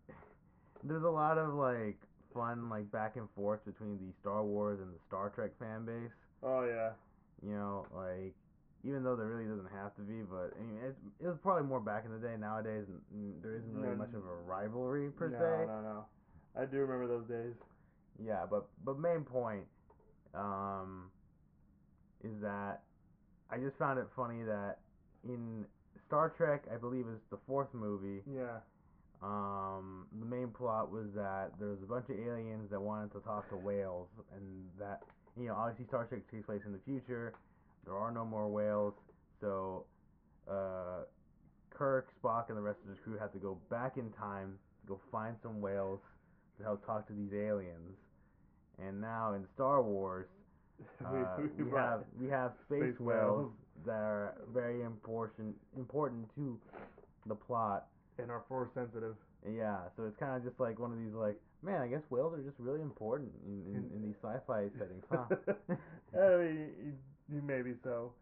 there's 0.83 1.03
a 1.03 1.09
lot 1.09 1.37
of 1.37 1.53
like 1.53 1.99
fun 2.39 2.69
like 2.69 2.91
back 2.91 3.15
and 3.17 3.27
forth 3.35 3.59
between 3.65 3.97
the 3.97 4.13
Star 4.21 4.43
Wars 4.43 4.79
and 4.79 4.89
the 4.89 4.99
Star 5.07 5.29
Trek 5.29 5.51
fan 5.59 5.85
base. 5.85 6.15
oh 6.43 6.63
yeah. 6.63 6.91
You 7.45 7.55
know, 7.55 7.85
like 7.95 8.33
even 8.83 9.03
though 9.03 9.15
there 9.15 9.27
really 9.27 9.47
doesn't 9.47 9.71
have 9.75 9.95
to 9.95 10.01
be, 10.01 10.21
but 10.21 10.53
I 10.57 10.63
mean, 10.63 10.79
it's, 10.87 10.99
it 11.19 11.27
was 11.27 11.37
probably 11.41 11.67
more 11.67 11.79
back 11.79 12.03
in 12.05 12.11
the 12.11 12.19
day. 12.19 12.35
Nowadays, 12.39 12.85
there 13.41 13.55
isn't 13.55 13.75
really 13.75 13.95
much 13.95 14.13
of 14.13 14.23
a 14.23 14.35
rivalry 14.45 15.09
per 15.09 15.29
no, 15.29 15.37
se. 15.37 15.65
No, 15.67 15.81
no, 15.81 15.81
no, 15.81 16.05
I 16.55 16.65
do 16.65 16.77
remember 16.77 17.07
those 17.07 17.27
days. 17.27 17.55
Yeah, 18.23 18.45
but 18.49 18.67
but 18.83 18.99
main 18.99 19.23
point 19.23 19.65
um, 20.33 21.11
is 22.23 22.39
that 22.41 22.83
I 23.51 23.57
just 23.57 23.77
found 23.77 23.99
it 23.99 24.07
funny 24.15 24.43
that 24.43 24.79
in 25.23 25.65
Star 26.07 26.33
Trek, 26.35 26.63
I 26.73 26.77
believe 26.77 27.05
is 27.07 27.19
the 27.31 27.39
fourth 27.47 27.73
movie. 27.73 28.21
Yeah. 28.33 28.59
Um, 29.21 30.07
the 30.19 30.25
main 30.25 30.47
plot 30.47 30.91
was 30.91 31.07
that 31.15 31.51
there 31.59 31.69
was 31.69 31.79
a 31.83 31.85
bunch 31.85 32.05
of 32.09 32.17
aliens 32.17 32.71
that 32.71 32.79
wanted 32.79 33.11
to 33.13 33.19
talk 33.19 33.49
to 33.49 33.57
whales, 33.57 34.07
and 34.35 34.43
that 34.79 35.01
you 35.37 35.47
know 35.47 35.55
obviously 35.55 35.85
Star 35.87 36.05
Trek 36.05 36.21
takes 36.31 36.45
place 36.45 36.61
in 36.65 36.71
the 36.71 36.79
future. 36.85 37.33
There 37.85 37.97
are 37.97 38.11
no 38.11 38.23
more 38.23 38.47
whales, 38.47 38.93
so 39.41 39.85
uh, 40.49 41.03
Kirk, 41.69 42.09
Spock, 42.21 42.49
and 42.49 42.57
the 42.57 42.61
rest 42.61 42.79
of 42.83 42.89
his 42.89 42.99
crew 43.03 43.17
have 43.17 43.33
to 43.33 43.39
go 43.39 43.57
back 43.69 43.97
in 43.97 44.09
time 44.11 44.57
to 44.81 44.87
go 44.87 44.99
find 45.11 45.35
some 45.43 45.59
whales 45.61 45.99
to 46.57 46.63
help 46.63 46.85
talk 46.85 47.07
to 47.07 47.13
these 47.13 47.33
aliens. 47.33 47.97
And 48.81 49.01
now 49.01 49.33
in 49.33 49.45
Star 49.55 49.81
Wars, 49.81 50.27
uh, 51.05 51.37
we 51.57 51.63
brought 51.65 51.89
have 51.89 52.01
we 52.19 52.29
have 52.29 52.53
space, 52.65 52.95
space 52.95 52.99
whales 52.99 53.51
whales. 53.51 53.51
that 53.85 53.91
are 53.91 54.35
very 54.53 54.83
important 54.83 55.55
important 55.77 56.33
to 56.35 56.57
the 57.25 57.35
plot. 57.35 57.87
And 58.19 58.31
are 58.31 58.43
force 58.47 58.69
sensitive. 58.73 59.15
Yeah, 59.47 59.87
so 59.95 60.03
it's 60.05 60.17
kind 60.17 60.35
of 60.35 60.43
just 60.43 60.59
like 60.59 60.79
one 60.79 60.91
of 60.91 60.99
these 60.99 61.13
like, 61.13 61.39
man, 61.63 61.81
I 61.81 61.87
guess 61.87 62.01
whales 62.09 62.33
are 62.33 62.41
just 62.43 62.59
really 62.59 62.81
important 62.81 63.31
in, 63.45 63.63
in, 63.73 63.89
in 63.95 64.01
these 64.03 64.15
sci-fi 64.21 64.69
settings, 64.77 65.03
huh? 65.09 65.25
I 66.15 66.37
mean, 66.37 66.97
maybe 67.29 67.73
so, 67.83 68.13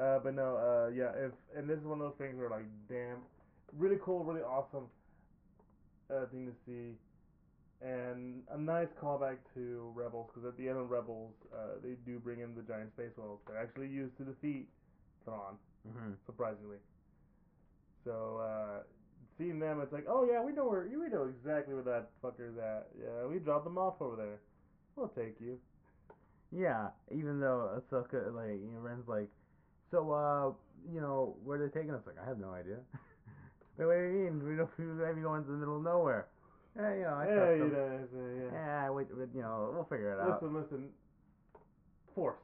uh, 0.00 0.18
but 0.18 0.34
no, 0.34 0.56
uh, 0.56 0.90
yeah. 0.94 1.12
If 1.16 1.32
and 1.56 1.68
this 1.68 1.78
is 1.78 1.84
one 1.84 2.00
of 2.00 2.06
those 2.06 2.18
things 2.18 2.36
where 2.38 2.50
like, 2.50 2.66
damn, 2.88 3.18
really 3.72 3.98
cool, 4.02 4.24
really 4.24 4.42
awesome 4.42 4.86
uh, 6.10 6.26
thing 6.26 6.46
to 6.46 6.52
see. 6.66 6.96
and 7.80 8.42
a 8.50 8.58
nice 8.58 8.88
callback 9.00 9.36
to 9.54 9.92
Rebels 9.94 10.30
because 10.32 10.46
at 10.48 10.56
the 10.56 10.68
end 10.68 10.78
of 10.78 10.90
Rebels, 10.90 11.34
uh, 11.52 11.78
they 11.82 11.94
do 12.06 12.18
bring 12.18 12.40
in 12.40 12.54
the 12.54 12.62
giant 12.62 12.92
space 12.92 13.12
whales. 13.16 13.40
They're 13.46 13.58
actually 13.58 13.88
used 13.88 14.16
to 14.18 14.24
defeat 14.24 14.68
Thrawn, 15.24 15.56
Mm-hmm. 15.86 16.12
surprisingly. 16.26 16.78
So 18.04 18.38
uh, 18.38 18.82
seeing 19.38 19.58
them, 19.58 19.80
it's 19.80 19.92
like, 19.92 20.06
oh 20.08 20.26
yeah, 20.30 20.42
we 20.42 20.52
know 20.52 20.66
where 20.66 20.86
we 20.88 21.08
know 21.08 21.28
exactly 21.28 21.74
where 21.74 21.82
that 21.84 22.10
fucker's 22.22 22.58
at. 22.58 22.88
Yeah, 22.98 23.26
we 23.26 23.38
dropped 23.38 23.64
them 23.64 23.78
off 23.78 24.00
over 24.00 24.16
there. 24.16 24.40
We'll 24.96 25.08
take 25.08 25.40
you. 25.40 25.58
Yeah, 26.52 26.88
even 27.10 27.40
though 27.40 27.80
Ahsoka, 27.80 28.32
like, 28.32 28.62
you 28.62 28.70
know, 28.72 28.80
Ren's 28.80 29.08
like, 29.08 29.28
so, 29.90 30.12
uh, 30.12 30.52
you 30.92 31.00
know, 31.00 31.36
where 31.44 31.58
they 31.58 31.66
taking 31.66 31.92
us? 31.94 32.02
Like, 32.06 32.16
I 32.22 32.28
have 32.28 32.38
no 32.38 32.52
idea. 32.52 32.78
Wait, 33.78 33.86
what 33.86 33.94
do 33.94 34.02
you 34.02 34.30
mean? 34.30 34.48
We 34.48 34.56
don't, 34.56 34.70
we 34.78 34.84
might 34.84 35.14
be 35.14 35.22
going 35.22 35.42
to 35.44 35.50
the 35.50 35.56
middle 35.56 35.76
of 35.78 35.82
nowhere. 35.82 36.28
Yeah, 36.76 36.94
you 36.94 37.02
know, 37.02 37.14
I 37.14 37.24
yeah, 37.26 37.54
you 37.54 37.70
know, 37.70 38.08
yeah. 38.14 38.50
Yeah, 38.52 38.90
wait, 38.90 39.06
wait, 39.12 39.28
you 39.34 39.42
know, 39.42 39.70
we'll 39.72 39.84
figure 39.84 40.12
it 40.12 40.20
out. 40.20 40.42
Listen, 40.42 40.60
listen. 40.60 40.88
Force. 42.14 42.38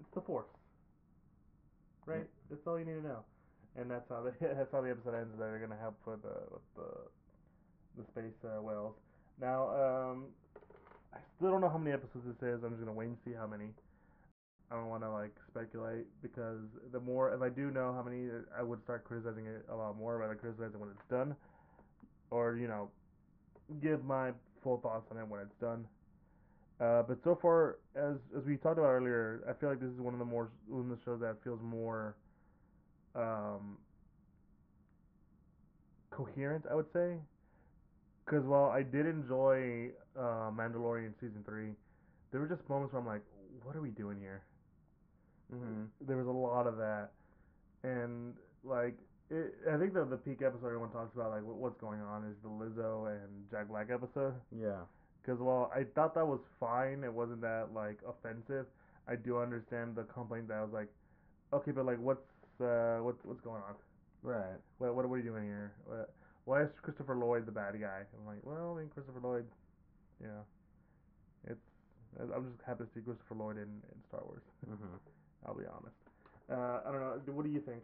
It's 0.00 0.14
the 0.14 0.20
force. 0.20 0.46
Right? 2.06 2.26
That's 2.48 2.62
all 2.66 2.78
you 2.78 2.84
need 2.84 3.02
to 3.02 3.02
know. 3.02 3.24
And 3.76 3.90
that's 3.90 4.08
how 4.08 4.22
the 4.22 4.32
that's 4.40 4.72
how 4.72 4.80
the 4.80 4.90
episode 4.90 5.14
ends. 5.14 5.34
They're 5.38 5.58
gonna 5.58 5.80
help 5.80 5.96
with 6.06 6.22
the 6.22 6.36
with 6.50 6.66
the 6.76 6.90
the 7.98 8.04
space 8.12 8.38
uh, 8.44 8.62
whales. 8.62 8.94
Now, 9.40 9.68
um, 9.70 10.26
I 11.14 11.18
still 11.36 11.50
don't 11.50 11.60
know 11.60 11.68
how 11.68 11.78
many 11.78 11.92
episodes 11.92 12.26
this 12.26 12.48
is. 12.48 12.62
I'm 12.64 12.70
just 12.70 12.80
gonna 12.80 12.92
wait 12.92 13.08
and 13.08 13.18
see 13.24 13.32
how 13.32 13.46
many. 13.46 13.70
I 14.70 14.76
don't 14.76 14.88
want 14.88 15.02
to 15.02 15.10
like 15.10 15.34
speculate 15.48 16.04
because 16.20 16.60
the 16.92 17.00
more 17.00 17.32
if 17.32 17.40
I 17.40 17.48
do 17.48 17.70
know 17.70 17.92
how 17.94 18.02
many, 18.02 18.28
I 18.56 18.62
would 18.62 18.82
start 18.84 19.04
criticizing 19.04 19.46
it 19.46 19.64
a 19.70 19.74
lot 19.74 19.96
more 19.96 20.18
rather 20.18 20.34
criticizing 20.34 20.78
when 20.78 20.90
it's 20.90 21.08
done, 21.08 21.34
or 22.30 22.56
you 22.56 22.68
know, 22.68 22.90
give 23.80 24.04
my 24.04 24.32
full 24.62 24.78
thoughts 24.78 25.06
on 25.10 25.18
it 25.18 25.26
when 25.26 25.40
it's 25.40 25.56
done. 25.60 25.86
Uh, 26.80 27.02
but 27.02 27.18
so 27.24 27.38
far, 27.40 27.78
as 27.96 28.16
as 28.36 28.44
we 28.44 28.56
talked 28.56 28.78
about 28.78 28.90
earlier, 28.90 29.42
I 29.48 29.52
feel 29.54 29.70
like 29.70 29.80
this 29.80 29.90
is 29.90 30.00
one 30.00 30.12
of 30.12 30.18
the 30.18 30.26
more 30.26 30.50
one 30.68 30.90
of 30.90 30.98
the 30.98 31.04
shows 31.04 31.20
that 31.20 31.36
feels 31.42 31.60
more 31.62 32.14
um, 33.18 33.76
coherent. 36.10 36.64
I 36.70 36.74
would 36.74 36.90
say, 36.92 37.16
because 38.24 38.44
while 38.44 38.70
I 38.70 38.82
did 38.82 39.06
enjoy 39.06 39.90
uh, 40.18 40.50
Mandalorian 40.50 41.12
season 41.20 41.42
three, 41.44 41.70
there 42.30 42.40
were 42.40 42.48
just 42.48 42.66
moments 42.68 42.92
where 42.92 43.02
I'm 43.02 43.06
like, 43.06 43.22
"What 43.64 43.76
are 43.76 43.80
we 43.80 43.90
doing 43.90 44.18
here?" 44.20 44.42
Mm-hmm. 45.54 46.06
There 46.06 46.16
was 46.16 46.26
a 46.26 46.30
lot 46.30 46.66
of 46.66 46.76
that, 46.76 47.10
and 47.82 48.34
like 48.64 48.96
it, 49.30 49.54
I 49.72 49.76
think 49.76 49.94
the 49.94 50.04
the 50.04 50.16
peak 50.16 50.42
episode 50.42 50.66
everyone 50.66 50.90
talks 50.90 51.14
about, 51.14 51.30
like 51.30 51.44
what, 51.44 51.56
what's 51.56 51.80
going 51.80 52.00
on, 52.00 52.24
is 52.24 52.36
the 52.42 52.48
Lizzo 52.48 53.08
and 53.08 53.50
Jack 53.50 53.68
Black 53.68 53.88
episode. 53.92 54.34
Yeah. 54.56 54.80
Because 55.20 55.40
while 55.40 55.70
I 55.74 55.84
thought 55.94 56.14
that 56.14 56.26
was 56.26 56.40
fine, 56.58 57.04
it 57.04 57.12
wasn't 57.12 57.42
that 57.42 57.68
like 57.74 57.98
offensive. 58.08 58.66
I 59.06 59.16
do 59.16 59.38
understand 59.38 59.96
the 59.96 60.04
complaint 60.04 60.48
that 60.48 60.58
I 60.58 60.62
was 60.62 60.72
like, 60.72 60.88
okay, 61.52 61.70
but 61.70 61.84
like 61.84 62.00
what's 62.00 62.24
uh 62.60 63.02
what's 63.02 63.24
what's 63.24 63.40
going 63.40 63.62
on? 63.62 63.74
Right. 64.22 64.58
What 64.78 64.94
what, 64.94 65.08
what 65.08 65.14
are 65.16 65.18
you 65.18 65.30
doing 65.30 65.44
here? 65.44 65.72
What, 65.86 66.14
why 66.44 66.62
is 66.62 66.68
Christopher 66.82 67.16
Lloyd 67.16 67.46
the 67.46 67.52
bad 67.52 67.78
guy? 67.80 68.02
I'm 68.18 68.26
like, 68.26 68.40
well, 68.42 68.74
I 68.76 68.80
mean 68.80 68.90
Christopher 68.90 69.20
Lloyd, 69.22 69.44
you 70.20 70.28
know, 70.28 70.42
it's 71.46 71.60
I'm 72.20 72.50
just 72.50 72.64
happy 72.66 72.84
to 72.84 72.90
see 72.94 73.00
Christopher 73.00 73.34
Lloyd 73.34 73.56
in, 73.56 73.68
in 73.68 73.98
Star 74.08 74.22
Wars. 74.24 74.42
Mm-hmm. 74.66 74.96
I'll 75.46 75.54
be 75.54 75.64
honest. 75.68 75.96
Uh, 76.50 76.80
I 76.88 76.90
don't 76.90 77.00
know. 77.00 77.20
What 77.32 77.44
do 77.44 77.52
you 77.52 77.60
think? 77.60 77.82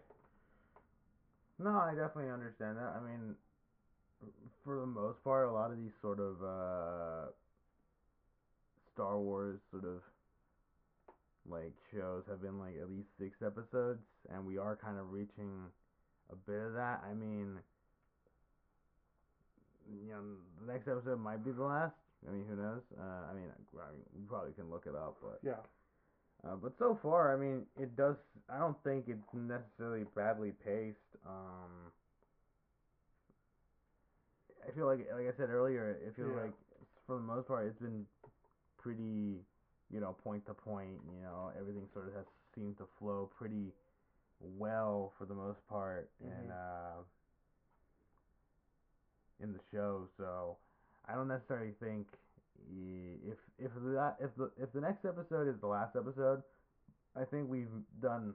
No, 1.58 1.70
I 1.70 1.94
definitely 1.94 2.32
understand 2.32 2.76
that. 2.78 2.96
I 2.96 3.00
mean, 3.04 3.37
for 4.64 4.80
the 4.80 4.87
most 4.87 5.22
part, 5.22 5.48
a 5.48 5.52
lot 5.52 5.70
of 5.70 5.78
these 5.78 5.92
sort 6.00 6.18
of 6.18 6.42
uh, 6.42 7.30
Star 8.94 9.18
Wars 9.18 9.60
sort 9.70 9.84
of 9.84 10.00
like 11.48 11.72
shows 11.92 12.24
have 12.28 12.40
been 12.42 12.59
like 12.59 12.74
at 12.80 12.88
least 12.90 13.09
six 13.18 13.37
episodes, 13.44 14.00
and 14.33 14.46
we 14.46 14.59
are 14.59 14.76
kind 14.76 14.98
of 14.98 15.12
reaching 15.12 15.68
a 16.33 16.37
bit 16.37 16.61
of 16.61 16.72
that. 16.74 17.02
I 17.09 17.14
mean, 17.14 17.59
you 19.90 20.12
know, 20.12 20.22
the 20.61 20.72
next 20.72 20.88
episode 20.88 21.20
might 21.20 21.44
be 21.44 21.52
the 21.52 21.62
last. 21.62 21.94
I 22.26 22.33
mean, 22.33 22.44
who 22.48 22.57
knows? 22.57 22.83
Uh, 22.98 23.30
I 23.30 23.35
mean, 23.35 23.50
I 23.76 23.90
mean, 23.92 24.02
we 24.16 24.24
probably 24.26 24.52
can 24.52 24.70
look 24.70 24.87
it 24.87 24.94
up, 24.94 25.18
but 25.22 25.40
Yeah. 25.42 25.61
uh, 26.42 26.57
but 26.57 26.72
so 26.78 26.98
far, 27.02 27.35
I 27.35 27.37
mean, 27.37 27.66
it 27.78 27.94
does. 27.96 28.16
I 28.48 28.59
don't 28.59 28.83
think 28.83 29.09
it's 29.09 29.35
necessarily 29.35 30.04
badly 30.16 30.52
paced. 30.64 31.16
Um, 31.26 31.92
I 34.66 34.70
feel 34.72 34.87
like, 34.87 35.07
like 35.12 35.28
I 35.28 35.37
said 35.37 35.50
earlier, 35.50 35.90
it 35.90 36.14
feels 36.16 36.35
Yeah. 36.35 36.42
like 36.44 36.54
for 37.07 37.16
the 37.16 37.22
most 37.22 37.48
part, 37.48 37.66
it's 37.66 37.78
been 37.78 38.07
pretty, 38.78 39.44
know, 40.05 40.17
point 40.25 40.47
to 40.47 40.55
point. 40.55 41.01
You 41.17 41.23
know, 41.23 41.51
everything 41.59 41.88
sort 41.93 42.09
of 42.09 42.14
has 42.14 42.27
seemed 42.55 42.79
to 42.79 42.85
flow 42.99 43.31
pretty 43.37 43.73
well 44.40 45.12
for 45.19 45.25
the 45.25 45.35
most 45.35 45.67
part, 45.69 46.11
and 46.23 46.51
uh, 46.51 47.03
in 49.43 49.53
the 49.53 49.61
show. 49.73 50.09
So 50.17 50.57
I 51.09 51.14
don't 51.14 51.29
necessarily 51.29 51.73
think 51.81 52.07
if 53.27 53.38
if 53.59 53.73
that 53.75 54.17
if 54.21 54.31
the 54.37 54.51
if 54.61 54.73
the 54.73 54.81
next 54.81 55.05
episode 55.05 55.49
is 55.49 55.61
the 55.61 55.67
last 55.67 55.97
episode, 55.97 56.43
I 57.17 57.25
think 57.25 57.49
we've 57.49 57.69
done. 58.01 58.35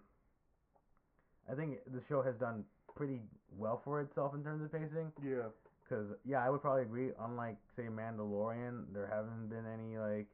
I 1.51 1.55
think 1.55 1.79
the 1.91 2.01
show 2.07 2.21
has 2.21 2.35
done 2.35 2.63
pretty 2.95 3.21
well 3.57 3.81
for 3.83 4.01
itself 4.01 4.35
in 4.35 4.43
terms 4.43 4.63
of 4.63 4.71
pacing. 4.71 5.11
Yeah. 5.23 5.49
Cause 5.89 6.05
yeah, 6.23 6.45
I 6.45 6.49
would 6.49 6.61
probably 6.61 6.83
agree. 6.83 7.09
Unlike 7.19 7.57
say 7.75 7.83
Mandalorian, 7.83 8.93
there 8.93 9.07
haven't 9.07 9.49
been 9.49 9.65
any 9.65 9.97
like 9.97 10.27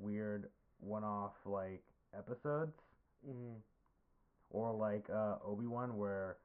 weird 0.00 0.48
one-off 0.80 1.34
like 1.44 1.82
episodes 2.16 2.72
Mm. 3.28 3.56
or 4.50 4.72
like 4.72 5.06
uh, 5.10 5.36
Obi 5.44 5.66
Wan, 5.66 5.96
where 5.96 6.38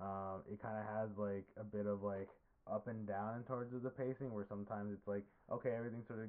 uh, 0.00 0.38
it 0.50 0.62
kind 0.62 0.76
of 0.78 0.84
has 0.86 1.10
like 1.18 1.46
a 1.58 1.64
bit 1.64 1.86
of 1.86 2.02
like 2.02 2.28
up 2.70 2.86
and 2.88 3.06
down 3.06 3.36
in 3.36 3.42
terms 3.44 3.74
of 3.74 3.82
the 3.82 3.90
pacing, 3.90 4.32
where 4.32 4.46
sometimes 4.48 4.92
it's 4.92 5.08
like 5.08 5.24
okay, 5.50 5.70
everything's 5.76 6.06
sort 6.06 6.20
of 6.20 6.28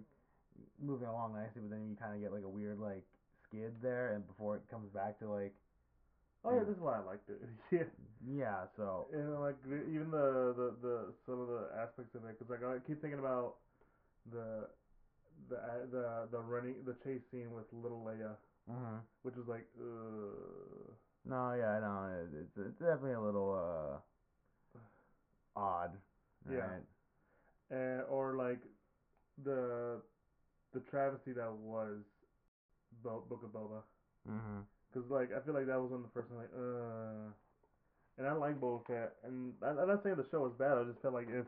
moving 0.82 1.08
along 1.08 1.34
nicely, 1.34 1.62
but 1.62 1.70
then 1.70 1.88
you 1.90 1.96
kind 1.96 2.16
of 2.16 2.22
get 2.22 2.34
like 2.34 2.44
a 2.44 2.50
weird 2.50 2.80
like 2.80 3.04
skid 3.48 3.74
there, 3.82 4.14
and 4.14 4.28
before 4.28 4.56
it 4.58 4.64
comes 4.70 4.90
back 4.90 5.20
to 5.20 5.30
like 5.30 5.54
Oh 6.46 6.52
yeah, 6.52 6.60
Yeah. 6.60 6.64
this 6.64 6.76
is 6.76 6.82
why 6.82 6.96
I 6.98 7.00
liked 7.04 7.30
it. 7.30 7.42
yeah. 7.72 7.84
yeah, 8.26 8.66
so 8.78 9.08
And 9.14 9.40
like 9.42 9.58
even 9.66 10.10
the, 10.12 10.54
the 10.56 10.74
the 10.82 11.14
some 11.26 11.42
of 11.42 11.48
the 11.48 11.68
aspects 11.78 12.16
of 12.16 12.24
it, 12.26 12.40
because 12.40 12.50
like 12.50 12.64
I 12.64 12.80
keep 12.88 13.02
thinking 13.02 13.20
about 13.20 13.56
the 14.32 14.68
the 15.50 15.56
uh, 15.58 15.86
the 15.92 16.28
the 16.32 16.40
running 16.40 16.76
the 16.86 16.94
chase 17.04 17.22
scene 17.32 17.52
with 17.54 17.66
little 17.72 18.04
Leia, 18.06 18.36
mhm. 18.70 19.00
which 19.24 19.36
was 19.36 19.48
like, 19.48 19.66
uh, 19.80 20.92
no, 21.26 21.54
yeah, 21.54 21.80
no, 21.80 22.10
it, 22.12 22.30
it's 22.42 22.58
it's 22.58 22.80
definitely 22.80 23.14
a 23.14 23.22
little 23.22 23.54
uh 23.54 24.80
odd, 25.56 25.92
Yeah. 26.50 26.80
and 27.72 28.02
or 28.10 28.36
like 28.36 28.60
the 29.44 30.02
the 30.74 30.80
travesty 30.92 31.32
that 31.34 31.52
was 31.52 31.98
Bo- 33.04 33.24
Book 33.30 33.44
of 33.44 33.52
Boba, 33.52 33.82
because 34.92 35.10
like 35.10 35.30
I 35.36 35.40
feel 35.46 35.54
like 35.54 35.68
that 35.68 35.80
was 35.80 35.92
one 35.92 36.02
of 36.02 36.06
the 36.06 36.14
first 36.14 36.30
time 36.30 36.38
like, 36.38 36.54
uh, 36.56 37.32
and 38.18 38.28
I 38.28 38.34
like 38.34 38.60
Boba 38.60 38.86
Fett, 38.86 39.14
and 39.24 39.54
I, 39.64 39.70
I'm 39.70 39.88
not 39.88 40.04
saying 40.04 40.16
the 40.18 40.26
show 40.32 40.42
was 40.42 40.54
bad. 40.58 40.78
I 40.78 40.84
just 40.84 41.02
felt 41.02 41.14
like 41.14 41.30
if 41.30 41.46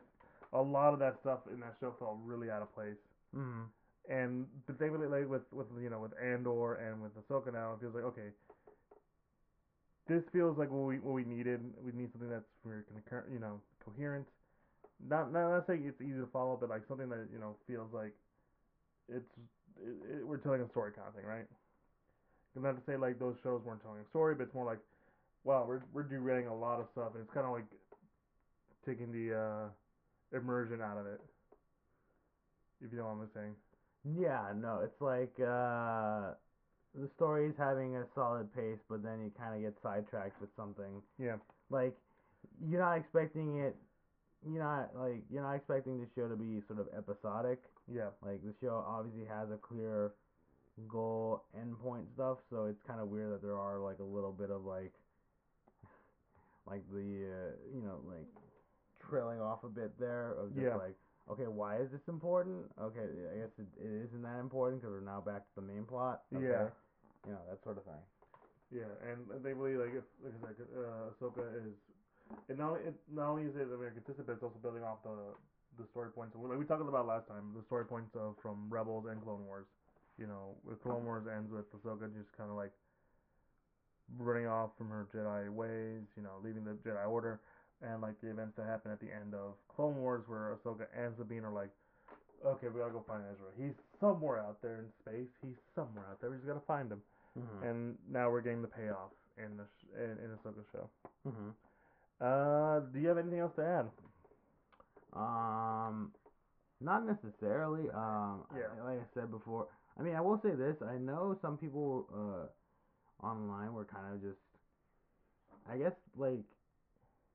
a 0.52 0.60
lot 0.60 0.92
of 0.92 0.98
that 1.00 1.16
stuff 1.20 1.40
in 1.52 1.60
that 1.60 1.74
show 1.80 1.94
felt 1.98 2.18
really 2.24 2.50
out 2.50 2.62
of 2.62 2.74
place. 2.74 2.96
Mhm. 3.34 3.66
And 4.10 4.46
the 4.66 4.72
thing 4.74 4.90
with 4.92 5.00
like 5.10 5.28
with 5.28 5.42
with 5.52 5.66
you 5.80 5.90
know 5.90 6.00
with 6.00 6.12
Andor 6.18 6.74
and 6.74 7.02
with 7.02 7.12
Ahsoka 7.14 7.52
now, 7.52 7.74
it 7.74 7.80
feels 7.80 7.94
like 7.94 8.04
okay, 8.04 8.34
this 10.08 10.22
feels 10.32 10.58
like 10.58 10.70
what 10.70 10.86
we 10.86 10.98
what 10.98 11.14
we 11.14 11.24
needed. 11.24 11.60
We 11.84 11.92
need 11.92 12.10
something 12.12 12.30
that's 12.30 12.50
very 12.64 12.82
concur- 12.92 13.28
you 13.32 13.38
know 13.38 13.60
coherent. 13.84 14.26
Not 15.08 15.32
not 15.32 15.50
not 15.50 15.66
saying 15.66 15.84
it's 15.86 16.00
easy 16.02 16.18
to 16.18 16.28
follow, 16.32 16.56
but 16.58 16.68
like 16.68 16.82
something 16.88 17.08
that 17.10 17.28
you 17.32 17.38
know 17.38 17.54
feels 17.66 17.92
like 17.92 18.12
it's 19.08 19.30
it, 19.78 20.18
it, 20.18 20.26
we're 20.26 20.38
telling 20.38 20.60
a 20.62 20.68
story 20.70 20.92
kind 20.92 21.06
of 21.06 21.14
thing, 21.14 21.24
right? 21.24 21.46
And 22.54 22.64
not 22.64 22.74
to 22.74 22.82
say 22.84 22.96
like 22.96 23.18
those 23.18 23.36
shows 23.42 23.62
weren't 23.64 23.82
telling 23.82 24.00
a 24.00 24.08
story, 24.10 24.34
but 24.34 24.44
it's 24.44 24.54
more 24.54 24.66
like 24.66 24.78
wow, 25.44 25.64
we're 25.66 25.82
we're 25.92 26.02
derailing 26.02 26.46
a 26.46 26.54
lot 26.54 26.80
of 26.80 26.86
stuff, 26.92 27.14
and 27.14 27.22
it's 27.22 27.32
kind 27.32 27.46
of 27.46 27.52
like 27.52 27.66
taking 28.86 29.12
the 29.12 29.34
uh, 29.34 30.36
immersion 30.36 30.80
out 30.80 30.98
of 30.98 31.06
it. 31.06 31.20
If 32.84 32.90
you 32.90 32.98
know 32.98 33.04
what 33.04 33.22
I'm 33.22 33.30
saying. 33.34 33.54
Yeah, 34.04 34.52
no, 34.56 34.80
it's 34.82 35.00
like 35.00 35.32
uh, 35.38 36.34
the 36.94 37.08
story's 37.16 37.54
having 37.56 37.96
a 37.96 38.04
solid 38.14 38.52
pace, 38.54 38.80
but 38.88 39.02
then 39.02 39.20
you 39.22 39.30
kind 39.38 39.54
of 39.54 39.62
get 39.62 39.80
sidetracked 39.82 40.40
with 40.40 40.50
something. 40.56 41.02
Yeah. 41.18 41.36
Like 41.70 41.96
you're 42.66 42.80
not 42.80 42.96
expecting 42.98 43.58
it. 43.60 43.76
You're 44.44 44.62
not 44.64 44.90
like 44.96 45.22
you're 45.30 45.42
not 45.42 45.54
expecting 45.54 46.00
the 46.00 46.08
show 46.16 46.28
to 46.28 46.34
be 46.34 46.60
sort 46.66 46.80
of 46.80 46.88
episodic. 46.96 47.60
Yeah. 47.92 48.10
Like 48.24 48.42
the 48.42 48.52
show 48.60 48.84
obviously 48.86 49.24
has 49.26 49.50
a 49.52 49.56
clear 49.56 50.12
goal, 50.88 51.44
endpoint 51.56 52.06
stuff, 52.14 52.38
so 52.50 52.64
it's 52.66 52.82
kind 52.86 53.00
of 53.00 53.08
weird 53.08 53.32
that 53.32 53.42
there 53.42 53.58
are 53.58 53.78
like 53.78 54.00
a 54.00 54.04
little 54.04 54.32
bit 54.32 54.50
of 54.50 54.64
like, 54.64 54.92
like 56.66 56.82
the 56.90 56.98
uh, 56.98 57.52
you 57.72 57.82
know 57.82 58.00
like 58.08 58.26
trailing 59.08 59.40
off 59.40 59.62
a 59.64 59.68
bit 59.68 59.98
there 60.00 60.32
of 60.32 60.50
just 60.54 60.64
Yeah. 60.66 60.76
like 60.76 60.96
okay, 61.30 61.46
why 61.46 61.76
is 61.76 61.90
this 61.90 62.08
important? 62.08 62.66
Okay, 62.80 63.06
I 63.32 63.36
guess 63.38 63.54
it, 63.58 63.68
it 63.78 64.08
isn't 64.08 64.22
that 64.22 64.40
important 64.40 64.82
because 64.82 64.94
we're 64.94 65.06
now 65.06 65.20
back 65.20 65.46
to 65.46 65.54
the 65.56 65.62
main 65.62 65.84
plot. 65.84 66.22
Okay. 66.34 66.44
Yeah. 66.44 66.68
You 67.26 67.38
know 67.38 67.44
that 67.50 67.62
sort 67.62 67.78
of 67.78 67.84
thing. 67.84 68.02
Yeah, 68.72 68.90
and 69.04 69.28
they 69.44 69.52
really 69.52 69.76
like 69.76 69.94
if 69.94 70.06
like 70.42 70.56
I 70.56 70.56
said, 70.56 70.70
uh, 70.74 71.12
Ahsoka 71.12 71.44
is. 71.60 71.76
It 72.48 72.56
not 72.56 72.72
only 72.72 72.82
it 72.88 72.96
not 73.12 73.28
only 73.28 73.44
is 73.44 73.54
it 73.54 73.68
I 73.68 73.76
mean, 73.76 73.92
consistent, 73.92 74.26
but 74.26 74.40
it's 74.40 74.42
also 74.42 74.58
building 74.62 74.82
off 74.82 75.04
the 75.04 75.36
the 75.78 75.86
story 75.92 76.10
points. 76.10 76.34
Like 76.34 76.58
we 76.58 76.64
talked 76.64 76.80
about 76.80 77.06
last 77.06 77.28
time, 77.28 77.52
the 77.54 77.62
story 77.62 77.84
points 77.84 78.16
of 78.16 78.36
from 78.42 78.66
Rebels 78.68 79.06
and 79.08 79.22
Clone 79.22 79.44
Wars. 79.44 79.66
You 80.18 80.26
know, 80.26 80.56
with 80.64 80.82
Clone 80.82 81.04
Wars 81.04 81.24
ends 81.28 81.52
with 81.52 81.68
Ahsoka 81.72 82.08
just 82.12 82.32
kind 82.36 82.50
of 82.50 82.56
like 82.56 82.72
running 84.18 84.46
off 84.46 84.70
from 84.76 84.88
her 84.88 85.06
Jedi 85.14 85.48
ways. 85.52 86.04
You 86.16 86.22
know, 86.22 86.40
leaving 86.42 86.64
the 86.64 86.72
Jedi 86.80 87.06
Order, 87.08 87.40
and 87.82 88.00
like 88.00 88.20
the 88.20 88.30
events 88.30 88.56
that 88.56 88.66
happen 88.66 88.90
at 88.92 89.00
the 89.00 89.10
end 89.12 89.34
of 89.34 89.54
Clone 89.74 89.96
Wars, 89.96 90.22
where 90.26 90.56
Ahsoka 90.56 90.86
and 90.96 91.14
Sabine 91.18 91.44
are 91.44 91.52
like, 91.52 91.70
okay, 92.46 92.68
we 92.68 92.80
gotta 92.80 92.92
go 92.92 93.04
find 93.06 93.22
Ezra. 93.32 93.46
He's 93.58 93.74
somewhere 94.00 94.38
out 94.40 94.60
there 94.62 94.78
in 94.78 94.86
space. 95.00 95.30
He's 95.42 95.56
somewhere 95.74 96.06
out 96.10 96.20
there. 96.20 96.30
We 96.30 96.36
just 96.36 96.46
gotta 96.48 96.60
find 96.66 96.90
him. 96.92 97.02
Mm-hmm. 97.38 97.66
And 97.66 97.98
now 98.10 98.30
we're 98.30 98.42
getting 98.42 98.62
the 98.62 98.68
payoff 98.68 99.10
in 99.38 99.56
the 99.56 99.64
sh- 99.64 99.94
in, 99.96 100.10
in 100.24 100.30
Ahsoka 100.36 100.62
show. 100.72 100.88
mm-hmm. 101.26 101.50
Uh, 102.20 102.80
do 102.92 103.00
you 103.00 103.08
have 103.08 103.18
anything 103.18 103.40
else 103.40 103.54
to 103.56 103.64
add? 103.64 103.86
Um, 105.14 106.12
not 106.80 107.04
necessarily. 107.06 107.88
Um, 107.90 108.44
I- 108.50 108.58
Yeah. 108.58 108.82
like 108.84 109.00
I 109.00 109.04
said 109.14 109.30
before, 109.30 109.68
I 109.98 110.02
mean, 110.02 110.14
I 110.14 110.20
will 110.20 110.38
say 110.40 110.52
this. 110.54 110.76
I 110.82 110.98
know 110.98 111.36
some 111.42 111.56
people 111.58 112.06
uh 112.14 113.26
online 113.26 113.72
were 113.72 113.84
kind 113.84 114.14
of 114.14 114.22
just, 114.22 114.40
I 115.70 115.76
guess, 115.78 115.92
like 116.16 116.40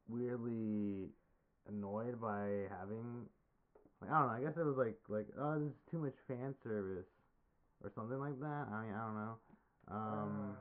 weirdly 0.09 1.09
annoyed 1.67 2.19
by 2.21 2.67
having. 2.79 3.25
Like, 4.01 4.11
I 4.11 4.19
don't 4.19 4.27
know. 4.27 4.33
I 4.33 4.41
guess 4.41 4.57
it 4.57 4.65
was 4.65 4.77
like 4.77 4.97
like 5.09 5.27
oh, 5.39 5.59
this 5.59 5.69
is 5.69 5.75
too 5.91 5.97
much 5.99 6.15
fan 6.27 6.53
service 6.63 7.07
or 7.83 7.91
something 7.95 8.19
like 8.19 8.39
that. 8.39 8.67
I 8.71 8.83
mean, 8.83 8.93
I 8.93 9.01
don't 9.05 9.15
know. 9.15 9.37
Um, 9.89 10.57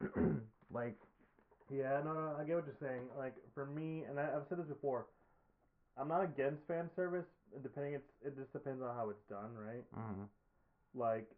like 0.72 0.96
yeah, 1.70 2.00
no, 2.04 2.12
no, 2.12 2.36
I 2.38 2.44
get 2.44 2.56
what 2.56 2.66
you're 2.66 2.76
saying. 2.80 3.02
Like 3.18 3.34
for 3.54 3.66
me, 3.66 4.04
and 4.08 4.18
I, 4.20 4.24
I've 4.36 4.46
said 4.48 4.58
this 4.58 4.66
before, 4.66 5.06
I'm 5.96 6.08
not 6.08 6.22
against 6.22 6.66
fan 6.66 6.90
service. 6.96 7.26
Depending, 7.62 7.94
it's 7.94 8.10
it 8.24 8.36
just 8.36 8.52
depends 8.52 8.82
on 8.82 8.94
how 8.96 9.10
it's 9.10 9.22
done, 9.28 9.54
right? 9.56 9.84
mhm. 9.96 10.28
Like, 10.94 11.28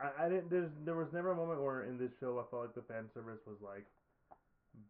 I, 0.00 0.26
I 0.26 0.28
didn't. 0.28 0.50
There's 0.50 0.70
there 0.84 0.96
was 0.96 1.08
never 1.12 1.32
a 1.32 1.36
moment 1.36 1.62
where 1.62 1.82
in 1.84 1.98
this 1.98 2.10
show 2.20 2.38
I 2.38 2.48
felt 2.50 2.62
like 2.62 2.74
the 2.74 2.82
fan 2.92 3.04
service 3.14 3.40
was 3.46 3.56
like 3.62 3.84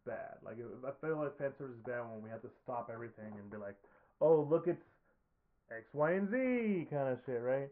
bad. 0.07 0.39
Like 0.45 0.57
I 0.87 0.93
feel 1.01 1.17
like 1.19 1.39
fan 1.39 1.53
service 1.59 1.77
is 1.77 1.85
bad 1.85 2.03
when 2.03 2.23
we 2.23 2.31
have 2.31 2.43
to 2.43 2.51
stop 2.63 2.91
everything 2.93 3.33
and 3.39 3.51
be 3.51 3.57
like, 3.57 3.77
oh 4.21 4.47
look, 4.49 4.67
it's 4.67 4.83
X, 5.71 5.85
Y, 5.93 6.13
and 6.13 6.31
Z 6.31 6.87
kind 6.91 7.09
of 7.09 7.19
shit, 7.27 7.43
right? 7.43 7.69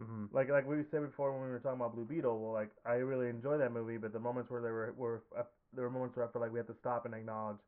Mhm. 0.00 0.28
Like 0.32 0.50
like 0.50 0.66
we 0.66 0.82
said 0.90 1.02
before 1.02 1.32
when 1.32 1.42
we 1.42 1.50
were 1.50 1.60
talking 1.60 1.78
about 1.78 1.94
Blue 1.94 2.04
Beetle. 2.04 2.38
Well, 2.38 2.52
like 2.52 2.70
I 2.84 2.94
really 2.94 3.28
enjoy 3.28 3.58
that 3.58 3.72
movie, 3.72 3.96
but 3.96 4.12
the 4.12 4.20
moments 4.20 4.50
where 4.50 4.60
there 4.60 4.72
were 4.72 4.94
were 4.96 5.22
uh, 5.38 5.42
there 5.72 5.84
were 5.84 5.90
moments 5.90 6.16
where 6.16 6.26
I 6.26 6.30
felt 6.32 6.42
like 6.42 6.52
we 6.52 6.58
had 6.58 6.66
to 6.68 6.74
stop 6.80 7.06
and 7.06 7.14
acknowledge 7.14 7.58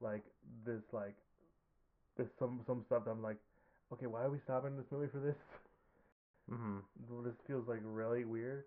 like 0.00 0.24
this 0.66 0.82
like 0.92 1.14
this 2.16 2.28
some 2.38 2.60
some 2.66 2.82
stuff 2.86 3.04
that 3.04 3.10
I'm 3.10 3.22
like, 3.22 3.38
okay, 3.92 4.06
why 4.06 4.22
are 4.22 4.30
we 4.30 4.38
stopping 4.44 4.76
this 4.76 4.90
movie 4.90 5.08
for 5.12 5.20
this? 5.20 5.36
Mhm. 6.50 6.82
this 7.24 7.34
feels 7.46 7.68
like 7.68 7.80
really 7.82 8.24
weird, 8.24 8.64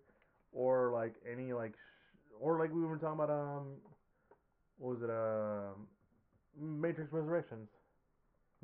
or 0.52 0.90
like 0.92 1.14
any 1.30 1.52
like, 1.52 1.72
sh- 1.74 2.32
or 2.40 2.58
like 2.58 2.72
we 2.72 2.84
were 2.84 2.96
talking 2.96 3.22
about 3.22 3.30
um, 3.30 3.76
what 4.78 4.98
was 4.98 5.02
it 5.02 5.10
um, 5.10 5.86
Matrix 6.80 7.12
Resurrections. 7.12 7.68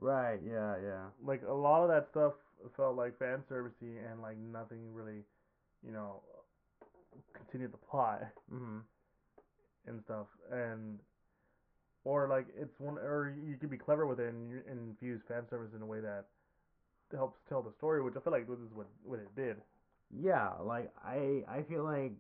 Right. 0.01 0.41
Yeah. 0.47 0.77
Yeah. 0.83 1.05
Like 1.25 1.43
a 1.49 1.53
lot 1.53 1.83
of 1.83 1.89
that 1.89 2.09
stuff 2.11 2.35
felt 2.77 2.97
like 2.97 3.19
fan 3.19 3.43
servicey 3.51 3.99
and 4.11 4.23
like 4.23 4.37
nothing 4.39 4.93
really, 4.93 5.23
you 5.85 5.93
know, 5.93 6.23
continued 7.35 7.73
the 7.73 7.79
plot 7.79 8.23
Mhm. 8.53 8.83
and 9.87 10.01
stuff 10.05 10.27
and. 10.51 10.99
Or 12.05 12.27
like 12.29 12.47
it's 12.57 12.79
one, 12.81 12.97
or 12.99 13.35
you 13.47 13.57
could 13.57 13.71
be 13.71 13.77
clever 13.77 14.07
with 14.07 14.21
it 14.21 14.33
and 14.33 14.63
infuse 14.67 15.21
fan 15.29 15.47
service 15.51 15.75
in 15.75 15.83
a 15.83 15.87
way 15.87 16.01
that 16.01 16.27
helps 17.17 17.41
tell 17.49 17.63
the 17.63 17.73
story, 17.73 18.03
which 18.03 18.15
I 18.17 18.21
feel 18.21 18.33
like 18.33 18.49
this 18.49 18.59
is 18.59 18.73
what 18.75 18.87
what 19.05 19.19
it 19.19 19.35
did. 19.37 19.57
Yeah, 20.11 20.53
like 20.63 20.91
I 21.05 21.43
I 21.49 21.63
feel 21.69 21.85
like 21.85 22.13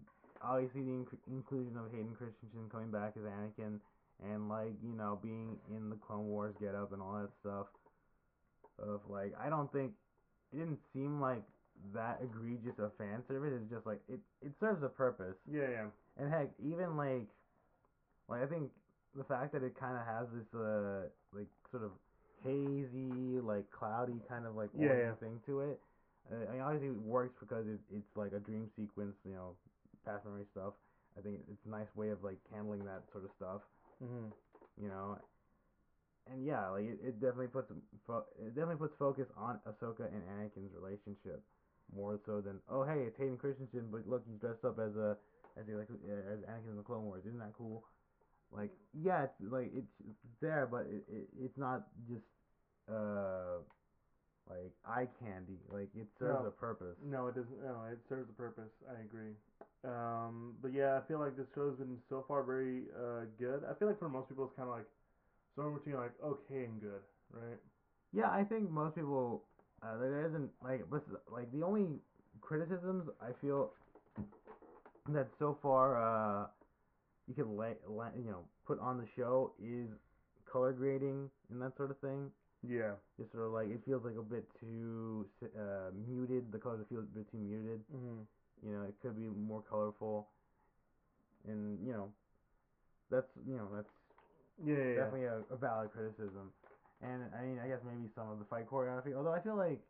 obviously 0.42 0.82
the 0.82 0.90
inc- 0.90 1.26
inclusion 1.26 1.76
of 1.76 1.90
Hayden 1.90 2.14
Christensen 2.16 2.68
coming 2.70 2.90
back 2.90 3.14
as 3.16 3.24
Anakin 3.24 3.80
and 4.22 4.48
like 4.48 4.74
you 4.82 4.94
know 4.94 5.18
being 5.22 5.56
in 5.74 5.90
the 5.90 5.96
Clone 5.96 6.26
Wars 6.26 6.54
get 6.60 6.74
up 6.74 6.92
and 6.92 7.00
all 7.00 7.14
that 7.20 7.30
stuff 7.40 7.66
of 8.78 9.00
like 9.08 9.32
I 9.40 9.48
don't 9.48 9.72
think 9.72 9.92
it 10.52 10.58
didn't 10.58 10.80
seem 10.92 11.20
like 11.20 11.42
that 11.94 12.20
egregious 12.22 12.78
of 12.78 12.92
fan 12.98 13.22
service. 13.26 13.52
It's 13.54 13.70
just 13.70 13.86
like 13.86 14.00
it 14.08 14.20
it 14.42 14.52
serves 14.60 14.82
a 14.82 14.88
purpose. 14.88 15.36
Yeah, 15.50 15.68
yeah. 15.70 15.86
And 16.18 16.32
heck, 16.32 16.50
even 16.62 16.96
like 16.96 17.28
like 18.28 18.42
I 18.42 18.46
think 18.46 18.70
the 19.16 19.24
fact 19.24 19.52
that 19.52 19.62
it 19.62 19.78
kind 19.78 19.96
of 19.96 20.04
has 20.06 20.26
this 20.34 20.48
uh 20.54 21.08
like 21.32 21.48
sort 21.70 21.84
of 21.84 21.92
hazy 22.44 23.40
like 23.40 23.70
cloudy 23.70 24.20
kind 24.28 24.46
of 24.46 24.54
like 24.56 24.70
Yeah, 24.78 24.94
yeah. 24.94 25.12
thing 25.20 25.40
to 25.46 25.60
it. 25.60 25.80
I 26.30 26.52
mean, 26.52 26.60
obviously 26.60 26.88
it 26.88 27.00
works 27.02 27.34
because 27.40 27.66
it, 27.66 27.80
it's 27.90 28.16
like 28.16 28.32
a 28.32 28.40
dream 28.40 28.68
sequence, 28.76 29.16
you 29.24 29.32
know, 29.34 29.56
past 30.04 30.24
memory 30.24 30.44
stuff. 30.52 30.74
I 31.18 31.22
think 31.22 31.40
it's 31.50 31.64
a 31.66 31.70
nice 31.70 31.88
way 31.96 32.10
of 32.10 32.22
like 32.22 32.38
handling 32.52 32.84
that 32.84 33.02
sort 33.12 33.24
of 33.24 33.30
stuff, 33.36 33.62
hmm 34.00 34.28
you 34.80 34.88
know. 34.88 35.18
And 36.30 36.44
yeah, 36.44 36.68
like 36.68 36.84
it, 36.84 36.98
it 37.02 37.20
definitely 37.20 37.48
puts 37.48 37.72
fo- 38.06 38.26
it 38.38 38.54
definitely 38.54 38.76
puts 38.76 38.94
focus 38.98 39.26
on 39.36 39.58
Ahsoka 39.66 40.06
and 40.12 40.22
Anakin's 40.28 40.74
relationship 40.74 41.42
more 41.94 42.20
so 42.26 42.40
than 42.42 42.60
oh 42.70 42.84
hey 42.84 43.04
it's 43.08 43.16
Hayden 43.16 43.38
Christensen 43.38 43.88
but 43.90 44.06
look 44.06 44.22
he's 44.28 44.38
dressed 44.38 44.64
up 44.64 44.78
as 44.78 44.94
a 44.96 45.16
as 45.56 45.64
a, 45.68 45.72
like 45.72 45.88
as 45.88 46.40
Anakin 46.44 46.70
in 46.70 46.76
the 46.76 46.82
Clone 46.82 47.04
Wars 47.04 47.24
isn't 47.26 47.38
that 47.38 47.54
cool? 47.56 47.82
Like 48.50 48.70
yeah 48.94 49.24
it's 49.24 49.52
like 49.52 49.70
it's, 49.74 49.92
it's 50.08 50.24
there 50.40 50.66
but 50.70 50.86
it, 50.90 51.04
it 51.12 51.28
it's 51.38 51.58
not 51.58 51.82
just 52.08 52.24
uh 52.90 53.60
like 54.48 54.72
eye 54.86 55.06
candy 55.20 55.58
like 55.68 55.88
it 55.94 56.08
serves 56.18 56.40
No. 56.40 56.46
a 56.46 56.50
purpose. 56.50 56.96
No, 57.04 57.26
it 57.28 57.34
doesn't. 57.34 57.62
No, 57.62 57.84
it 57.92 57.98
serves 58.08 58.30
a 58.30 58.32
purpose. 58.32 58.72
I 58.88 59.00
agree. 59.02 59.34
Um, 59.84 60.54
but 60.62 60.72
yeah, 60.72 60.96
I 60.96 61.06
feel 61.06 61.18
like 61.18 61.36
this 61.36 61.46
show's 61.54 61.76
been 61.76 61.98
so 62.08 62.24
far 62.26 62.42
very 62.42 62.84
uh, 62.96 63.26
good. 63.38 63.62
I 63.68 63.74
feel 63.74 63.88
like 63.88 63.98
for 63.98 64.08
most 64.08 64.28
people, 64.28 64.44
it's 64.44 64.56
kind 64.56 64.68
of 64.68 64.74
like 64.74 64.86
somewhere 65.54 65.74
between 65.78 65.96
like 65.96 66.12
okay 66.24 66.64
and 66.64 66.80
good, 66.80 67.02
right? 67.32 67.58
Yeah, 68.12 68.30
I 68.30 68.42
think 68.44 68.70
most 68.70 68.94
people 68.94 69.44
uh, 69.82 69.98
there 69.98 70.26
isn't 70.26 70.50
like 70.64 70.84
but 70.90 71.02
like 71.30 71.52
the 71.52 71.62
only 71.62 71.86
criticisms 72.40 73.08
I 73.20 73.32
feel 73.40 73.70
that 75.10 75.28
so 75.38 75.56
far 75.62 75.96
uh 75.96 76.46
you 77.28 77.34
can 77.34 77.56
lay, 77.56 77.74
la 77.88 78.08
you 78.16 78.30
know 78.30 78.44
put 78.66 78.80
on 78.80 78.98
the 78.98 79.06
show 79.16 79.52
is 79.62 79.88
color 80.50 80.72
grading 80.72 81.30
and 81.50 81.62
that 81.62 81.76
sort 81.76 81.90
of 81.92 81.98
thing. 82.00 82.30
Yeah. 82.66 82.94
Just 83.18 83.32
sort 83.32 83.46
of 83.46 83.52
like 83.52 83.68
it 83.70 83.82
feels 83.84 84.04
like 84.04 84.16
a 84.18 84.22
bit 84.22 84.44
too 84.60 85.26
uh, 85.58 85.90
muted. 86.06 86.52
The 86.52 86.58
colors 86.58 86.86
feel 86.88 87.00
a 87.00 87.02
bit 87.02 87.30
too 87.30 87.38
muted. 87.38 87.80
hmm 87.90 88.22
You 88.64 88.72
know, 88.72 88.82
it 88.84 88.94
could 89.02 89.16
be 89.16 89.28
more 89.28 89.62
colorful, 89.62 90.28
and 91.46 91.78
you 91.86 91.92
know, 91.92 92.10
that's 93.10 93.28
you 93.46 93.56
know 93.56 93.68
that's 93.74 93.88
Yeah, 94.64 94.74
yeah, 94.74 94.84
yeah. 94.94 95.06
definitely 95.06 95.24
a, 95.26 95.42
a 95.52 95.56
valid 95.56 95.90
criticism. 95.92 96.52
And 97.02 97.22
I 97.34 97.42
mean, 97.44 97.58
I 97.62 97.68
guess 97.68 97.78
maybe 97.86 98.10
some 98.14 98.30
of 98.30 98.38
the 98.38 98.44
fight 98.46 98.68
choreography, 98.68 99.14
although 99.16 99.32
I 99.32 99.40
feel 99.40 99.56
like 99.56 99.80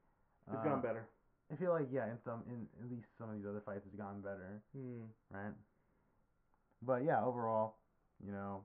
It's 0.53 0.63
uh, 0.63 0.65
gone 0.65 0.83
better. 0.83 1.07
I 1.53 1.57
feel 1.57 1.73
like 1.73 1.89
yeah, 1.93 2.07
in 2.07 2.19
some 2.25 2.43
in 2.49 2.67
at 2.83 2.91
least 2.91 3.07
some 3.19 3.31
of 3.31 3.37
these 3.37 3.47
other 3.49 3.63
fights, 3.65 3.83
it's 3.87 3.97
gone 3.97 4.21
better, 4.21 4.63
Hmm. 4.73 5.05
right? 5.31 5.55
But 6.83 7.05
yeah, 7.05 7.23
overall, 7.25 7.75
you 8.25 8.33
know, 8.33 8.63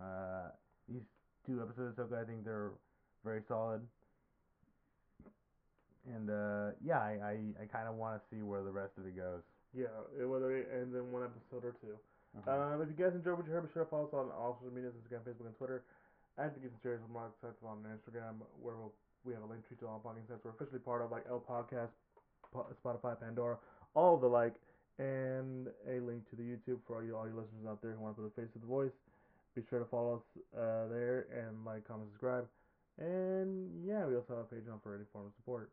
uh, 0.00 0.50
these 0.88 1.02
two 1.46 1.60
episodes 1.60 1.98
Ahsoka, 1.98 2.22
I 2.22 2.24
think 2.24 2.44
they're 2.44 2.70
very 3.24 3.42
solid. 3.48 3.82
And 6.08 6.30
uh, 6.30 6.72
yeah, 6.84 6.98
I 6.98 7.20
I, 7.20 7.34
I 7.62 7.64
kind 7.68 7.88
of 7.88 7.96
want 7.96 8.16
to 8.16 8.22
see 8.32 8.40
where 8.42 8.62
the 8.62 8.72
rest 8.72 8.96
of 8.96 9.04
it 9.06 9.16
goes. 9.16 9.42
Yeah, 9.76 9.92
it- 10.18 10.24
whether 10.24 10.56
it 10.56 10.68
ends 10.72 10.94
in 10.94 11.12
one 11.12 11.24
episode 11.24 11.64
or 11.68 11.76
two. 11.80 11.98
Mhm. 12.36 12.48
Um, 12.48 12.80
if 12.82 12.88
you 12.88 12.96
guys 12.96 13.14
enjoyed 13.14 13.36
what 13.36 13.46
you 13.46 13.52
heard, 13.52 13.64
be 13.66 13.72
sure 13.72 13.84
to 13.84 13.90
follow 13.90 14.06
us 14.06 14.12
on 14.14 14.30
all 14.32 14.56
social 14.60 14.72
medias, 14.72 14.94
Instagram, 14.96 15.20
Facebook, 15.24 15.46
and 15.48 15.56
Twitter. 15.56 15.82
Get 16.38 16.54
the 16.62 16.78
series 16.82 17.00
from 17.02 17.12
Mark 17.12 17.32
Sets 17.40 17.58
on 17.66 17.82
Instagram, 17.90 18.38
where 18.62 18.76
we'll, 18.76 18.92
we 19.24 19.34
have 19.34 19.42
a 19.42 19.46
link 19.46 19.66
tree 19.66 19.76
to 19.80 19.88
all 19.88 19.98
podcasts. 19.98 20.38
We're 20.44 20.52
officially 20.52 20.78
part 20.78 21.02
of 21.02 21.10
like 21.10 21.24
L 21.28 21.42
Podcast, 21.42 21.90
Spotify, 22.54 23.18
Pandora, 23.18 23.58
all 23.94 24.16
the 24.16 24.28
like, 24.28 24.54
and 24.98 25.68
a 25.86 26.00
link 26.00 26.28
to 26.30 26.36
the 26.36 26.42
YouTube 26.42 26.78
for 26.86 26.96
all 26.96 27.04
you 27.04 27.16
all 27.16 27.26
you 27.26 27.34
listeners 27.34 27.66
out 27.68 27.80
there 27.82 27.92
who 27.92 28.00
want 28.00 28.16
to 28.16 28.22
put 28.22 28.28
a 28.28 28.34
face 28.34 28.52
to 28.52 28.58
the 28.58 28.66
voice. 28.66 28.94
Be 29.54 29.62
sure 29.68 29.78
to 29.78 29.84
follow 29.86 30.16
us 30.16 30.42
uh, 30.56 30.86
there 30.90 31.26
and 31.34 31.64
like, 31.64 31.86
comment, 31.86 32.10
subscribe. 32.12 32.46
And 32.98 33.70
yeah, 33.86 34.06
we 34.06 34.16
also 34.16 34.36
have 34.36 34.46
a 34.46 34.54
Patreon 34.54 34.82
for 34.82 34.94
any 34.94 35.04
form 35.12 35.26
of 35.26 35.32
support. 35.36 35.70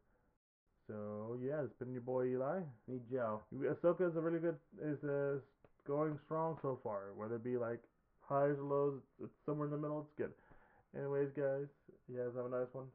So 0.87 1.37
yeah, 1.41 1.61
it's 1.63 1.73
been 1.79 1.91
your 1.91 2.01
boy 2.01 2.27
Eli. 2.27 2.59
Me, 2.87 2.99
Joe. 3.11 3.41
Ahsoka 3.53 4.09
is 4.09 4.15
a 4.15 4.21
really 4.21 4.39
good 4.39 4.57
is 4.81 5.03
uh, 5.03 5.37
going 5.87 6.17
strong 6.25 6.57
so 6.61 6.79
far. 6.83 7.13
Whether 7.15 7.35
it 7.35 7.43
be 7.43 7.57
like 7.57 7.81
highs 8.21 8.57
or 8.59 8.63
lows, 8.63 9.01
it's 9.23 9.33
somewhere 9.45 9.65
in 9.65 9.71
the 9.71 9.77
middle. 9.77 10.01
It's 10.01 10.13
good. 10.17 10.31
Anyways, 10.97 11.29
guys, 11.35 11.67
you 12.07 12.17
guys 12.17 12.33
have 12.35 12.45
a 12.45 12.49
nice 12.49 12.71
one. 12.71 12.85